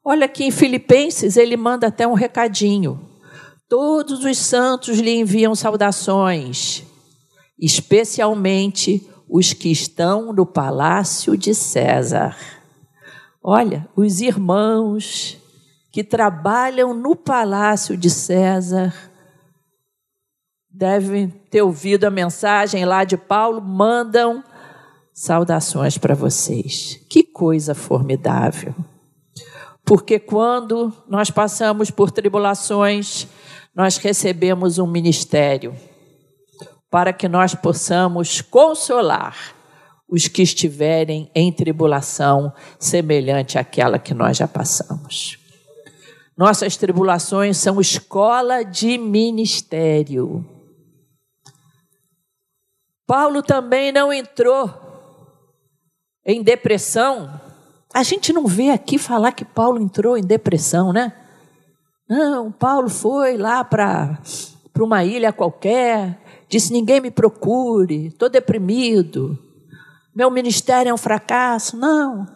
Olha 0.04 0.26
aqui 0.26 0.42
em 0.42 0.50
Filipenses, 0.50 1.36
ele 1.36 1.56
manda 1.56 1.86
até 1.86 2.04
um 2.04 2.14
recadinho. 2.14 3.08
Todos 3.68 4.24
os 4.24 4.38
santos 4.38 4.98
lhe 4.98 5.14
enviam 5.14 5.54
saudações, 5.54 6.82
especialmente 7.60 9.08
os 9.28 9.52
que 9.52 9.70
estão 9.70 10.32
no 10.32 10.46
palácio 10.46 11.36
de 11.36 11.54
César. 11.54 12.36
Olha, 13.42 13.88
os 13.94 14.20
irmãos 14.20 15.38
que 15.90 16.02
trabalham 16.02 16.94
no 16.94 17.14
palácio 17.14 17.96
de 17.96 18.10
César 18.10 18.94
devem 20.70 21.28
ter 21.28 21.62
ouvido 21.62 22.04
a 22.04 22.10
mensagem 22.10 22.84
lá 22.84 23.04
de 23.04 23.16
Paulo, 23.16 23.60
mandam 23.60 24.44
saudações 25.12 25.98
para 25.98 26.14
vocês. 26.14 27.00
Que 27.10 27.24
coisa 27.24 27.74
formidável. 27.74 28.74
Porque 29.84 30.18
quando 30.18 30.92
nós 31.08 31.30
passamos 31.30 31.90
por 31.90 32.10
tribulações, 32.10 33.26
nós 33.74 33.96
recebemos 33.96 34.78
um 34.78 34.86
ministério 34.86 35.74
para 36.90 37.12
que 37.12 37.28
nós 37.28 37.54
possamos 37.54 38.40
consolar 38.40 39.36
os 40.08 40.26
que 40.26 40.42
estiverem 40.42 41.30
em 41.34 41.52
tribulação 41.52 42.52
semelhante 42.78 43.58
àquela 43.58 43.98
que 43.98 44.14
nós 44.14 44.38
já 44.38 44.48
passamos. 44.48 45.38
Nossas 46.36 46.76
tribulações 46.76 47.58
são 47.58 47.80
escola 47.80 48.62
de 48.62 48.96
ministério. 48.96 50.46
Paulo 53.06 53.42
também 53.42 53.90
não 53.90 54.12
entrou 54.12 54.72
em 56.24 56.42
depressão. 56.42 57.40
A 57.92 58.02
gente 58.02 58.32
não 58.32 58.46
vê 58.46 58.70
aqui 58.70 58.98
falar 58.98 59.32
que 59.32 59.44
Paulo 59.44 59.82
entrou 59.82 60.16
em 60.16 60.22
depressão, 60.22 60.92
né? 60.92 61.12
Não, 62.08 62.52
Paulo 62.52 62.88
foi 62.88 63.36
lá 63.36 63.64
para 63.64 64.18
uma 64.78 65.04
ilha 65.04 65.32
qualquer, 65.32 66.18
disse: 66.48 66.72
ninguém 66.72 67.00
me 67.00 67.10
procure, 67.10 68.06
estou 68.06 68.28
deprimido, 68.28 69.38
meu 70.18 70.32
ministério 70.32 70.90
é 70.90 70.92
um 70.92 70.98
fracasso. 70.98 71.76
Não, 71.76 72.26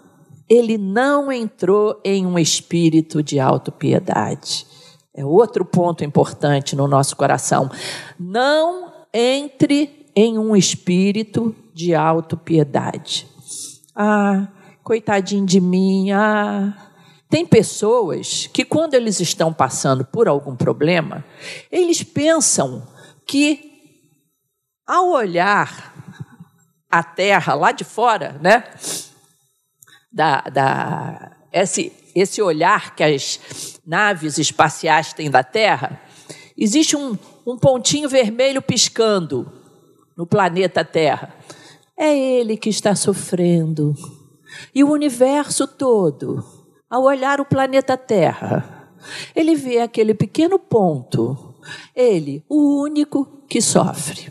ele 0.49 0.79
não 0.79 1.33
entrou 1.33 2.01
em 2.05 2.25
um 2.25 2.39
espírito 2.39 3.23
de 3.25 3.41
autopiedade. 3.41 4.67
É 5.13 5.25
outro 5.25 5.65
ponto 5.65 6.05
importante 6.05 6.77
no 6.77 6.87
nosso 6.87 7.17
coração. 7.17 7.69
Não 8.17 8.93
entre 9.13 10.07
em 10.15 10.39
um 10.39 10.55
espírito 10.55 11.55
de 11.75 11.93
autopiedade. 11.93 13.27
Ah, 13.97 14.47
coitadinho 14.85 15.45
de 15.45 15.61
mim, 15.61 16.13
ah. 16.13 16.73
Tem 17.29 17.45
pessoas 17.45 18.49
que, 18.53 18.65
quando 18.65 18.95
eles 18.95 19.19
estão 19.19 19.53
passando 19.53 20.05
por 20.05 20.29
algum 20.29 20.55
problema, 20.55 21.25
eles 21.69 22.03
pensam 22.05 22.87
que 23.27 23.72
ao 24.93 25.09
olhar 25.09 25.95
a 26.91 27.03
Terra 27.03 27.55
lá 27.55 27.73
de 27.73 27.83
fora, 27.83 28.39
né? 28.43 28.63
Da, 30.13 30.43
da, 30.43 31.33
esse, 31.51 31.91
esse 32.15 32.43
olhar 32.43 32.95
que 32.95 33.03
as 33.03 33.81
naves 33.87 34.37
espaciais 34.37 35.15
têm 35.15 35.31
da 35.31 35.43
Terra, 35.43 35.99
existe 36.59 36.95
um, 36.95 37.17
um 37.47 37.57
pontinho 37.57 38.07
vermelho 38.07 38.61
piscando 38.61 39.51
no 40.15 40.27
planeta 40.27 40.85
Terra. 40.85 41.35
É 41.97 42.15
ele 42.15 42.59
que 42.59 42.69
está 42.69 42.95
sofrendo. 42.95 43.95
E 44.75 44.85
o 44.85 44.91
universo 44.91 45.67
todo, 45.67 46.45
ao 46.91 47.05
olhar 47.05 47.41
o 47.41 47.47
planeta 47.47 47.97
Terra, 47.97 48.93
ele 49.35 49.55
vê 49.55 49.79
aquele 49.79 50.13
pequeno 50.13 50.59
ponto, 50.59 51.55
ele, 51.97 52.45
o 52.47 52.83
único 52.83 53.25
que 53.49 53.63
sofre 53.63 54.31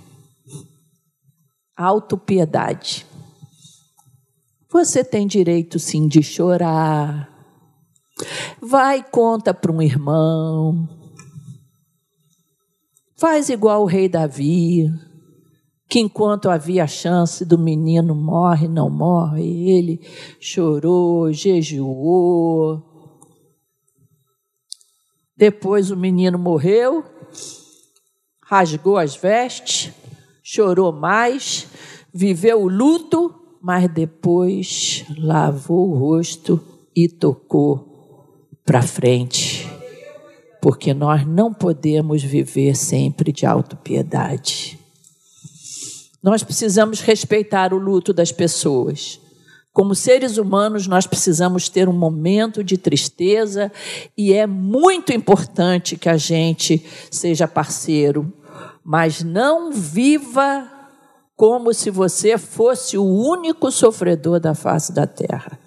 autopiedade. 1.81 3.05
Você 4.69 5.03
tem 5.03 5.27
direito 5.27 5.79
sim 5.79 6.07
de 6.07 6.23
chorar. 6.23 7.29
Vai 8.61 9.03
conta 9.03 9.53
para 9.53 9.71
um 9.71 9.81
irmão. 9.81 10.87
Faz 13.17 13.49
igual 13.49 13.83
o 13.83 13.85
rei 13.85 14.07
Davi, 14.07 14.89
que 15.89 15.99
enquanto 15.99 16.49
havia 16.49 16.87
chance 16.87 17.43
do 17.43 17.57
menino 17.57 18.15
morre, 18.15 18.67
não 18.67 18.89
morre, 18.89 19.69
ele 19.69 19.99
chorou, 20.39 21.31
jejuou. 21.33 22.81
Depois 25.35 25.91
o 25.91 25.97
menino 25.97 26.39
morreu, 26.39 27.03
rasgou 28.45 28.97
as 28.97 29.15
vestes, 29.15 29.91
chorou 30.53 30.91
mais, 30.91 31.65
viveu 32.13 32.63
o 32.63 32.67
luto, 32.67 33.33
mas 33.61 33.89
depois 33.89 35.05
lavou 35.17 35.91
o 35.91 35.97
rosto 35.97 36.61
e 36.93 37.07
tocou 37.07 38.49
para 38.65 38.81
frente. 38.81 39.65
Porque 40.61 40.93
nós 40.93 41.25
não 41.25 41.53
podemos 41.53 42.21
viver 42.21 42.75
sempre 42.75 43.31
de 43.31 43.45
autopiedade. 43.45 44.77
Nós 46.21 46.43
precisamos 46.43 46.99
respeitar 46.99 47.73
o 47.73 47.77
luto 47.77 48.11
das 48.11 48.33
pessoas. 48.33 49.21
Como 49.71 49.95
seres 49.95 50.37
humanos, 50.37 50.85
nós 50.85 51.07
precisamos 51.07 51.69
ter 51.69 51.87
um 51.87 51.97
momento 51.97 52.61
de 52.61 52.77
tristeza 52.77 53.71
e 54.17 54.33
é 54.33 54.45
muito 54.45 55.13
importante 55.13 55.95
que 55.95 56.09
a 56.09 56.17
gente 56.17 56.85
seja 57.09 57.47
parceiro, 57.47 58.33
mas 58.83 59.23
não 59.23 59.71
viva 59.71 60.69
como 61.35 61.73
se 61.73 61.89
você 61.89 62.37
fosse 62.37 62.97
o 62.97 63.03
único 63.03 63.71
sofredor 63.71 64.39
da 64.39 64.53
face 64.53 64.93
da 64.93 65.07
terra. 65.07 65.59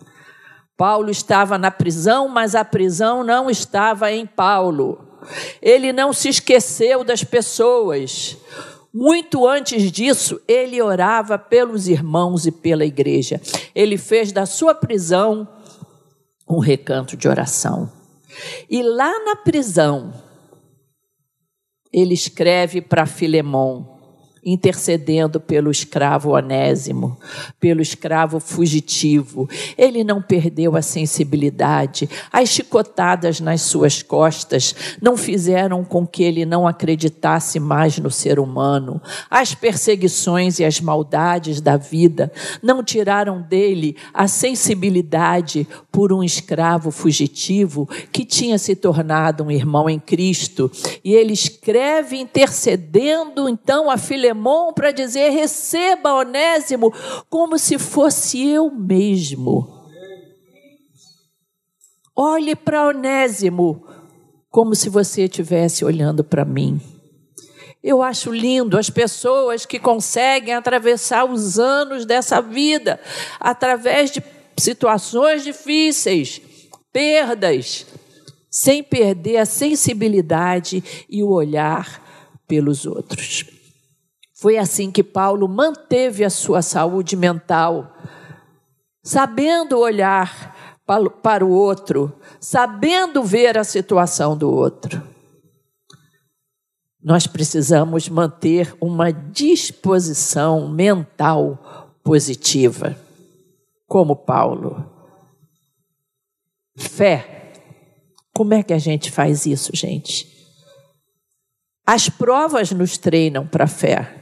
Paulo 0.76 1.10
estava 1.10 1.56
na 1.56 1.70
prisão, 1.70 2.28
mas 2.28 2.54
a 2.54 2.64
prisão 2.64 3.22
não 3.22 3.48
estava 3.48 4.10
em 4.12 4.26
Paulo. 4.26 4.98
Ele 5.62 5.92
não 5.92 6.12
se 6.12 6.28
esqueceu 6.28 7.04
das 7.04 7.24
pessoas. 7.24 8.36
Muito 8.92 9.46
antes 9.46 9.90
disso, 9.90 10.40
ele 10.46 10.80
orava 10.80 11.38
pelos 11.38 11.88
irmãos 11.88 12.46
e 12.46 12.52
pela 12.52 12.84
igreja. 12.84 13.40
Ele 13.74 13.96
fez 13.96 14.30
da 14.30 14.46
sua 14.46 14.74
prisão 14.74 15.48
um 16.48 16.58
recanto 16.58 17.16
de 17.16 17.26
oração. 17.26 17.90
E 18.68 18.82
lá 18.82 19.24
na 19.24 19.36
prisão, 19.36 20.12
ele 21.94 22.12
escreve 22.12 22.80
para 22.80 23.06
Filemão: 23.06 23.93
intercedendo 24.44 25.40
pelo 25.40 25.70
escravo 25.70 26.30
onésimo, 26.32 27.18
pelo 27.58 27.80
escravo 27.80 28.38
fugitivo. 28.38 29.48
Ele 29.76 30.04
não 30.04 30.20
perdeu 30.20 30.76
a 30.76 30.82
sensibilidade. 30.82 32.08
As 32.32 32.50
chicotadas 32.50 33.40
nas 33.40 33.62
suas 33.62 34.02
costas 34.02 34.74
não 35.00 35.16
fizeram 35.16 35.84
com 35.84 36.06
que 36.06 36.22
ele 36.22 36.44
não 36.44 36.66
acreditasse 36.66 37.58
mais 37.58 37.98
no 37.98 38.10
ser 38.10 38.38
humano. 38.38 39.00
As 39.30 39.54
perseguições 39.54 40.58
e 40.58 40.64
as 40.64 40.80
maldades 40.80 41.60
da 41.60 41.76
vida 41.76 42.30
não 42.62 42.82
tiraram 42.84 43.40
dele 43.40 43.96
a 44.12 44.28
sensibilidade 44.28 45.66
por 45.90 46.12
um 46.12 46.22
escravo 46.22 46.90
fugitivo 46.90 47.88
que 48.12 48.24
tinha 48.24 48.58
se 48.58 48.76
tornado 48.76 49.44
um 49.44 49.50
irmão 49.50 49.88
em 49.88 49.98
Cristo. 49.98 50.70
E 51.02 51.14
ele 51.14 51.32
escreve 51.32 52.16
intercedendo 52.16 53.48
então 53.48 53.90
a 53.90 53.96
Filemão 53.96 54.33
Filemon 54.34 54.72
para 54.72 54.90
dizer: 54.90 55.30
receba 55.30 56.14
Onésimo 56.14 56.92
como 57.30 57.58
se 57.58 57.78
fosse 57.78 58.44
eu 58.44 58.70
mesmo. 58.70 59.84
Olhe 62.16 62.54
para 62.54 62.88
Onésimo 62.88 63.86
como 64.50 64.74
se 64.74 64.88
você 64.88 65.24
estivesse 65.24 65.84
olhando 65.84 66.22
para 66.22 66.44
mim. 66.44 66.80
Eu 67.82 68.02
acho 68.02 68.32
lindo 68.32 68.78
as 68.78 68.88
pessoas 68.88 69.66
que 69.66 69.78
conseguem 69.78 70.54
atravessar 70.54 71.24
os 71.24 71.58
anos 71.58 72.06
dessa 72.06 72.40
vida 72.40 72.98
através 73.38 74.10
de 74.10 74.22
situações 74.56 75.44
difíceis, 75.44 76.40
perdas, 76.92 77.84
sem 78.48 78.82
perder 78.82 79.38
a 79.38 79.44
sensibilidade 79.44 80.82
e 81.10 81.22
o 81.22 81.30
olhar 81.30 82.00
pelos 82.46 82.86
outros. 82.86 83.53
Foi 84.44 84.58
assim 84.58 84.90
que 84.90 85.02
Paulo 85.02 85.48
manteve 85.48 86.22
a 86.22 86.28
sua 86.28 86.60
saúde 86.60 87.16
mental, 87.16 87.96
sabendo 89.02 89.78
olhar 89.78 90.78
para 91.22 91.42
o 91.42 91.50
outro, 91.50 92.12
sabendo 92.38 93.22
ver 93.22 93.56
a 93.56 93.64
situação 93.64 94.36
do 94.36 94.50
outro. 94.50 95.02
Nós 97.02 97.26
precisamos 97.26 98.06
manter 98.10 98.76
uma 98.82 99.10
disposição 99.10 100.68
mental 100.68 101.96
positiva, 102.04 102.94
como 103.86 104.14
Paulo. 104.14 104.92
Fé. 106.76 107.50
Como 108.34 108.52
é 108.52 108.62
que 108.62 108.74
a 108.74 108.78
gente 108.78 109.10
faz 109.10 109.46
isso, 109.46 109.74
gente? 109.74 110.28
As 111.86 112.10
provas 112.10 112.72
nos 112.72 112.98
treinam 112.98 113.46
para 113.46 113.64
a 113.64 113.66
fé. 113.66 114.20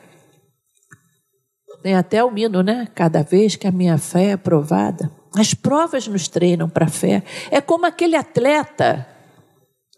Tem 1.83 1.95
até 1.95 2.25
o 2.25 2.37
hino, 2.37 2.63
né? 2.63 2.87
Cada 2.95 3.23
vez 3.23 3.57
que 3.57 3.67
a 3.67 3.73
minha 3.73 3.99
fé 3.99 4.31
é 4.31 4.37
provada. 4.37 5.11
As 5.35 5.53
provas 5.53 6.07
nos 6.07 6.29
treinam 6.29 6.69
para 6.69 6.87
a 6.87 6.91
fé. 6.91 7.25
É 7.51 7.61
como 7.61 7.87
aquele 7.87 8.15
atleta 8.15 9.07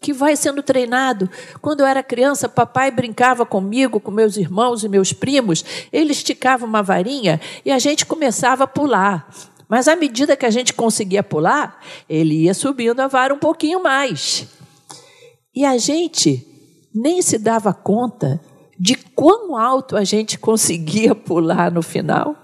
que 0.01 0.13
vai 0.13 0.35
sendo 0.35 0.63
treinado. 0.63 1.29
Quando 1.61 1.81
eu 1.81 1.85
era 1.85 2.01
criança, 2.01 2.49
papai 2.49 2.89
brincava 2.89 3.45
comigo, 3.45 3.99
com 3.99 4.11
meus 4.11 4.37
irmãos 4.37 4.83
e 4.83 4.89
meus 4.89 5.13
primos. 5.13 5.63
Ele 5.91 6.11
esticava 6.11 6.65
uma 6.65 6.81
varinha 6.81 7.39
e 7.63 7.71
a 7.71 7.77
gente 7.77 8.05
começava 8.05 8.63
a 8.63 8.67
pular. 8.67 9.29
Mas 9.67 9.87
à 9.87 9.95
medida 9.95 10.35
que 10.35 10.45
a 10.45 10.51
gente 10.51 10.73
conseguia 10.73 11.23
pular, 11.23 11.79
ele 12.07 12.43
ia 12.43 12.53
subindo 12.53 12.99
a 12.99 13.07
vara 13.07 13.33
um 13.33 13.39
pouquinho 13.39 13.81
mais. 13.81 14.47
E 15.55 15.65
a 15.65 15.77
gente 15.77 16.45
nem 16.93 17.21
se 17.21 17.37
dava 17.37 17.73
conta 17.73 18.39
de 18.77 18.95
quão 18.95 19.55
alto 19.55 19.95
a 19.95 20.03
gente 20.03 20.37
conseguia 20.37 21.15
pular 21.15 21.71
no 21.71 21.81
final. 21.81 22.35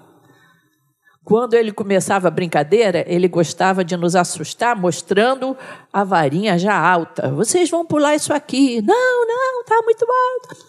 Quando 1.23 1.53
ele 1.53 1.71
começava 1.71 2.27
a 2.27 2.32
brincadeira, 2.32 3.05
ele 3.07 3.27
gostava 3.27 3.86
de 3.86 3.95
nos 3.95 4.15
assustar 4.15 4.75
mostrando 4.75 5.55
a 5.93 6.03
varinha 6.03 6.57
já 6.57 6.75
alta. 6.75 7.29
Vocês 7.32 7.69
vão 7.69 7.86
pular 7.86 8.15
isso 8.15 8.34
aqui. 8.34 8.82
Não, 8.82 9.27
não, 9.27 9.61
está 9.61 9.82
muito 9.84 10.03
alto. 10.03 10.65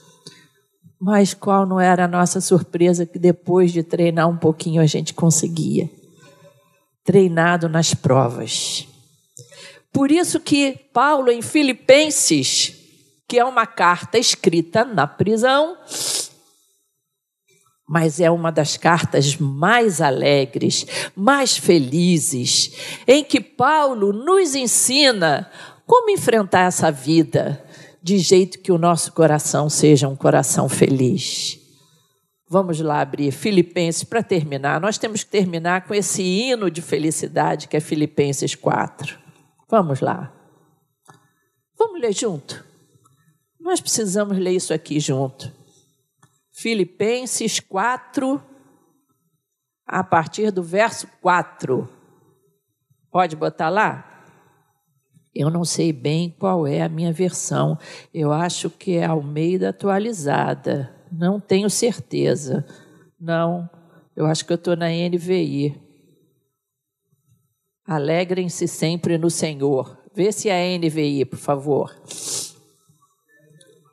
Mas 1.00 1.34
qual 1.34 1.66
não 1.66 1.80
era 1.80 2.04
a 2.04 2.08
nossa 2.08 2.40
surpresa 2.40 3.06
que 3.06 3.18
depois 3.18 3.72
de 3.72 3.82
treinar 3.82 4.28
um 4.28 4.36
pouquinho 4.36 4.82
a 4.82 4.86
gente 4.86 5.14
conseguia? 5.14 5.90
Treinado 7.02 7.68
nas 7.68 7.94
provas. 7.94 8.86
Por 9.92 10.12
isso 10.12 10.38
que 10.38 10.78
Paulo 10.92 11.30
em 11.30 11.42
Filipenses 11.42 12.81
que 13.32 13.38
é 13.38 13.44
uma 13.46 13.66
carta 13.66 14.18
escrita 14.18 14.84
na 14.84 15.06
prisão, 15.06 15.78
mas 17.88 18.20
é 18.20 18.30
uma 18.30 18.52
das 18.52 18.76
cartas 18.76 19.36
mais 19.38 20.02
alegres, 20.02 20.86
mais 21.16 21.56
felizes, 21.56 22.72
em 23.08 23.24
que 23.24 23.40
Paulo 23.40 24.12
nos 24.12 24.54
ensina 24.54 25.50
como 25.86 26.10
enfrentar 26.10 26.66
essa 26.66 26.92
vida 26.92 27.64
de 28.02 28.18
jeito 28.18 28.58
que 28.58 28.70
o 28.70 28.76
nosso 28.76 29.10
coração 29.12 29.70
seja 29.70 30.06
um 30.08 30.14
coração 30.14 30.68
feliz. 30.68 31.58
Vamos 32.50 32.80
lá 32.80 33.00
abrir 33.00 33.32
Filipenses 33.32 34.04
para 34.04 34.22
terminar. 34.22 34.78
Nós 34.78 34.98
temos 34.98 35.24
que 35.24 35.30
terminar 35.30 35.86
com 35.86 35.94
esse 35.94 36.22
hino 36.22 36.70
de 36.70 36.82
felicidade 36.82 37.66
que 37.66 37.78
é 37.78 37.80
Filipenses 37.80 38.54
4. 38.54 39.18
Vamos 39.70 40.00
lá. 40.00 40.30
Vamos 41.78 41.98
ler 41.98 42.12
junto. 42.12 42.71
Nós 43.62 43.80
precisamos 43.80 44.36
ler 44.36 44.56
isso 44.56 44.74
aqui 44.74 44.98
junto. 44.98 45.52
Filipenses 46.50 47.60
4, 47.60 48.42
a 49.86 50.02
partir 50.02 50.50
do 50.50 50.64
verso 50.64 51.06
4. 51.20 51.88
Pode 53.08 53.36
botar 53.36 53.68
lá? 53.68 54.08
Eu 55.32 55.48
não 55.48 55.64
sei 55.64 55.92
bem 55.92 56.28
qual 56.28 56.66
é 56.66 56.82
a 56.82 56.88
minha 56.88 57.12
versão. 57.12 57.78
Eu 58.12 58.32
acho 58.32 58.68
que 58.68 58.96
é 58.96 59.04
Almeida 59.04 59.68
atualizada. 59.68 60.92
Não 61.10 61.38
tenho 61.38 61.70
certeza. 61.70 62.66
Não, 63.18 63.70
eu 64.16 64.26
acho 64.26 64.44
que 64.44 64.52
eu 64.52 64.56
estou 64.56 64.76
na 64.76 64.88
NVI. 64.88 65.80
Alegrem-se 67.86 68.66
sempre 68.66 69.16
no 69.16 69.30
Senhor. 69.30 69.96
Vê 70.12 70.32
se 70.32 70.48
é 70.48 70.74
a 70.74 70.78
NVI, 70.78 71.24
por 71.26 71.38
favor. 71.38 71.94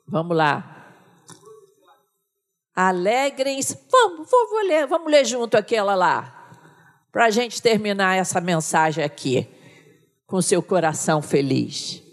Vamos 0.09 0.35
lá. 0.35 0.75
Alegrem-se. 2.75 3.77
Vamos, 3.91 4.29
vamos 4.29 4.67
ler, 4.67 4.87
vamos 4.87 5.11
ler 5.11 5.25
junto 5.25 5.55
aquela 5.55 5.93
lá. 5.95 6.49
Para 7.11 7.25
a 7.25 7.29
gente 7.29 7.61
terminar 7.61 8.17
essa 8.17 8.41
mensagem 8.41 9.03
aqui. 9.03 9.47
Com 10.25 10.41
seu 10.41 10.61
coração 10.61 11.21
feliz. 11.21 12.03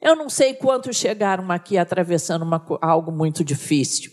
Eu 0.00 0.16
não 0.16 0.30
sei 0.30 0.54
quantos 0.54 0.96
chegaram 0.96 1.50
aqui 1.50 1.76
atravessando 1.76 2.42
uma, 2.42 2.64
algo 2.80 3.12
muito 3.12 3.44
difícil. 3.44 4.12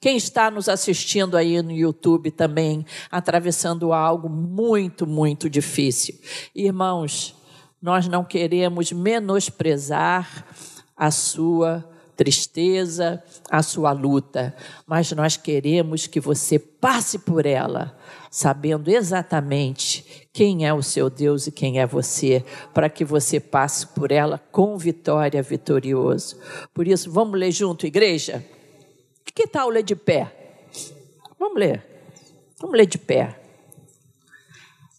Quem 0.00 0.16
está 0.16 0.50
nos 0.50 0.68
assistindo 0.68 1.36
aí 1.36 1.60
no 1.62 1.72
YouTube 1.72 2.30
também, 2.30 2.86
atravessando 3.10 3.92
algo 3.92 4.28
muito, 4.28 5.06
muito 5.06 5.50
difícil. 5.50 6.14
Irmãos, 6.54 7.34
nós 7.82 8.06
não 8.06 8.24
queremos 8.24 8.92
menosprezar 8.92 10.46
a 10.96 11.10
sua 11.10 11.95
tristeza, 12.16 13.22
a 13.50 13.62
sua 13.62 13.92
luta, 13.92 14.56
mas 14.86 15.12
nós 15.12 15.36
queremos 15.36 16.06
que 16.06 16.18
você 16.18 16.58
passe 16.58 17.18
por 17.18 17.44
ela, 17.44 17.96
sabendo 18.30 18.88
exatamente 18.88 20.28
quem 20.32 20.66
é 20.66 20.72
o 20.72 20.82
seu 20.82 21.10
Deus 21.10 21.46
e 21.46 21.52
quem 21.52 21.78
é 21.78 21.86
você, 21.86 22.44
para 22.72 22.88
que 22.88 23.04
você 23.04 23.38
passe 23.38 23.86
por 23.88 24.10
ela 24.10 24.38
com 24.50 24.78
vitória, 24.78 25.42
vitorioso. 25.42 26.38
Por 26.72 26.88
isso, 26.88 27.10
vamos 27.10 27.38
ler 27.38 27.52
junto, 27.52 27.86
igreja? 27.86 28.44
Que 29.34 29.46
tal 29.46 29.68
ler 29.68 29.82
de 29.82 29.94
pé? 29.94 30.32
Vamos 31.38 31.58
ler. 31.58 31.84
Vamos 32.58 32.74
ler 32.74 32.86
de 32.86 32.96
pé. 32.96 33.38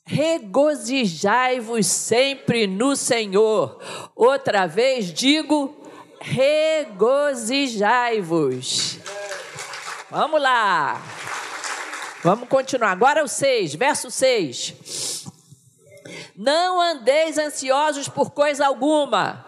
Regozijai-vos 0.06 1.88
sempre 1.88 2.68
no 2.68 2.96
Senhor. 2.96 3.82
Outra 4.16 4.68
vez 4.68 5.12
digo, 5.12 5.76
regozijai-vos. 6.20 8.98
Vamos 10.10 10.42
lá. 10.42 11.00
Vamos 12.24 12.50
continuar. 12.50 12.90
Agora 12.92 13.24
o 13.24 13.28
6, 13.28 13.76
verso 13.76 14.10
6. 14.10 15.28
Não 16.36 16.82
andeis 16.82 17.38
ansiosos 17.38 18.08
por 18.08 18.32
coisa 18.32 18.66
alguma 18.66 19.46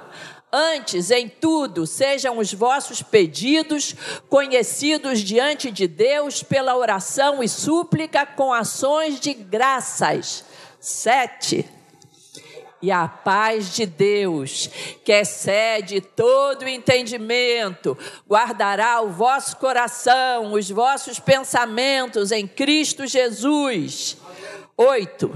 Antes, 0.52 1.12
em 1.12 1.30
tudo, 1.30 1.86
sejam 1.86 2.40
os 2.40 2.52
vossos 2.52 3.04
pedidos 3.04 3.96
conhecidos 4.28 5.20
diante 5.20 5.70
de 5.70 5.88
Deus 5.88 6.42
pela 6.42 6.76
oração 6.76 7.44
e 7.44 7.48
súplica 7.48 8.26
com 8.26 8.52
ações 8.52 9.20
de 9.20 9.32
graças. 9.32 10.44
Sete. 10.80 11.70
E 12.82 12.92
a 12.92 13.08
paz 13.08 13.74
de 13.74 13.86
Deus, 13.86 14.70
que 15.04 15.12
excede 15.12 16.00
todo 16.00 16.68
entendimento, 16.68 17.98
guardará 18.28 19.02
o 19.02 19.10
vosso 19.10 19.58
coração, 19.58 20.54
os 20.54 20.70
vossos 20.70 21.20
pensamentos 21.20 22.32
em 22.32 22.48
Cristo 22.48 23.06
Jesus. 23.06 24.18
Oito. 24.78 25.30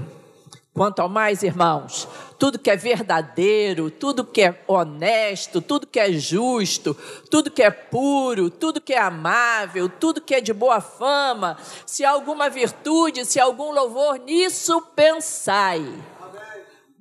Quanto 0.72 0.98
ao 1.00 1.08
mais, 1.08 1.44
irmãos, 1.44 2.08
tudo 2.36 2.58
que 2.58 2.68
é 2.68 2.74
verdadeiro, 2.74 3.92
tudo 3.92 4.24
que 4.24 4.42
é 4.42 4.60
honesto, 4.66 5.62
tudo 5.62 5.86
que 5.86 6.00
é 6.00 6.10
justo, 6.12 6.96
tudo 7.30 7.48
que 7.48 7.62
é 7.62 7.70
puro, 7.70 8.50
tudo 8.50 8.80
que 8.80 8.92
é 8.92 9.00
amável, 9.00 9.88
tudo 9.88 10.20
que 10.20 10.34
é 10.34 10.40
de 10.40 10.52
boa 10.52 10.80
fama, 10.80 11.56
se 11.86 12.04
há 12.04 12.10
alguma 12.10 12.50
virtude, 12.50 13.24
se 13.24 13.38
há 13.38 13.44
algum 13.44 13.70
louvor, 13.70 14.18
nisso 14.18 14.82
pensai. 14.96 15.84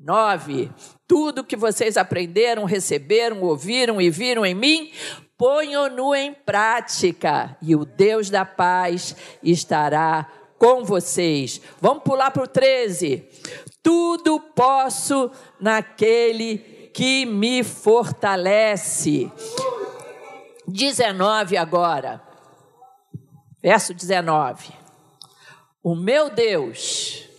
Nove, 0.03 0.69
tudo 1.07 1.45
que 1.45 1.55
vocês 1.55 1.95
aprenderam, 1.95 2.65
receberam, 2.65 3.41
ouviram 3.41 4.01
e 4.01 4.09
viram 4.09 4.45
em 4.45 4.53
mim, 4.53 4.91
ponham-no 5.37 6.13
em 6.13 6.33
prática, 6.33 7.55
e 7.61 7.73
o 7.73 7.85
Deus 7.85 8.29
da 8.29 8.43
paz 8.43 9.15
estará 9.41 10.27
com 10.59 10.83
vocês. 10.83 11.61
Vamos 11.79 12.03
pular 12.03 12.31
para 12.31 12.43
o 12.43 12.47
13. 12.47 13.25
Tudo 13.81 14.41
posso 14.41 15.31
naquele 15.57 16.57
que 16.93 17.25
me 17.25 17.63
fortalece. 17.63 19.31
19 20.67 21.55
agora. 21.55 22.21
Verso 23.61 23.93
19. 23.93 24.73
O 25.81 25.95
meu 25.95 26.29
Deus 26.29 27.29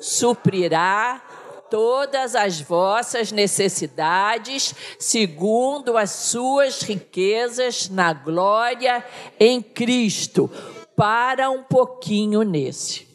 suprirá 0.00 1.22
todas 1.70 2.34
as 2.34 2.60
vossas 2.60 3.32
necessidades, 3.32 4.74
segundo 4.98 5.96
as 5.96 6.10
suas 6.10 6.82
riquezas 6.82 7.88
na 7.88 8.12
glória 8.12 9.04
em 9.38 9.62
Cristo. 9.62 10.50
Para 10.96 11.48
um 11.48 11.62
pouquinho 11.62 12.42
nesse. 12.42 13.08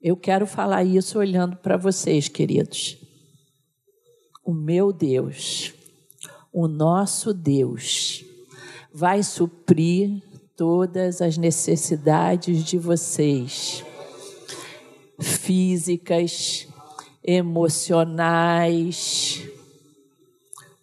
Eu 0.00 0.16
quero 0.16 0.46
falar 0.46 0.84
isso 0.84 1.18
olhando 1.18 1.56
para 1.56 1.76
vocês, 1.76 2.28
queridos. 2.28 2.98
O 4.44 4.52
meu 4.52 4.92
Deus, 4.92 5.72
o 6.52 6.66
nosso 6.66 7.32
Deus, 7.32 8.24
vai 8.92 9.22
suprir 9.22 10.20
todas 10.56 11.22
as 11.22 11.38
necessidades 11.38 12.64
de 12.64 12.78
vocês, 12.78 13.84
físicas, 15.20 16.66
emocionais, 17.24 18.62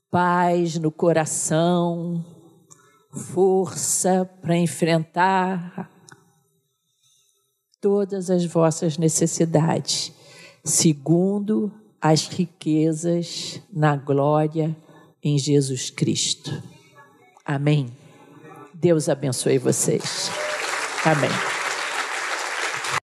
paz 0.10 0.78
no 0.78 0.92
coração, 0.92 2.24
força 3.34 4.30
para 4.42 4.58
enfrentar 4.58 5.90
todas 7.82 8.30
as 8.30 8.46
vossas 8.46 8.98
necessidades, 8.98 10.12
segundo 10.64 11.72
as 12.02 12.28
riquezas 12.28 13.62
na 13.72 13.96
glória 13.96 14.76
em 15.22 15.38
Jesus 15.38 15.90
Cristo. 15.90 16.64
Amém. 17.46 17.92
Deus 18.74 19.10
abençoe 19.10 19.58
vocês. 19.58 20.30
Amém. 21.04 21.59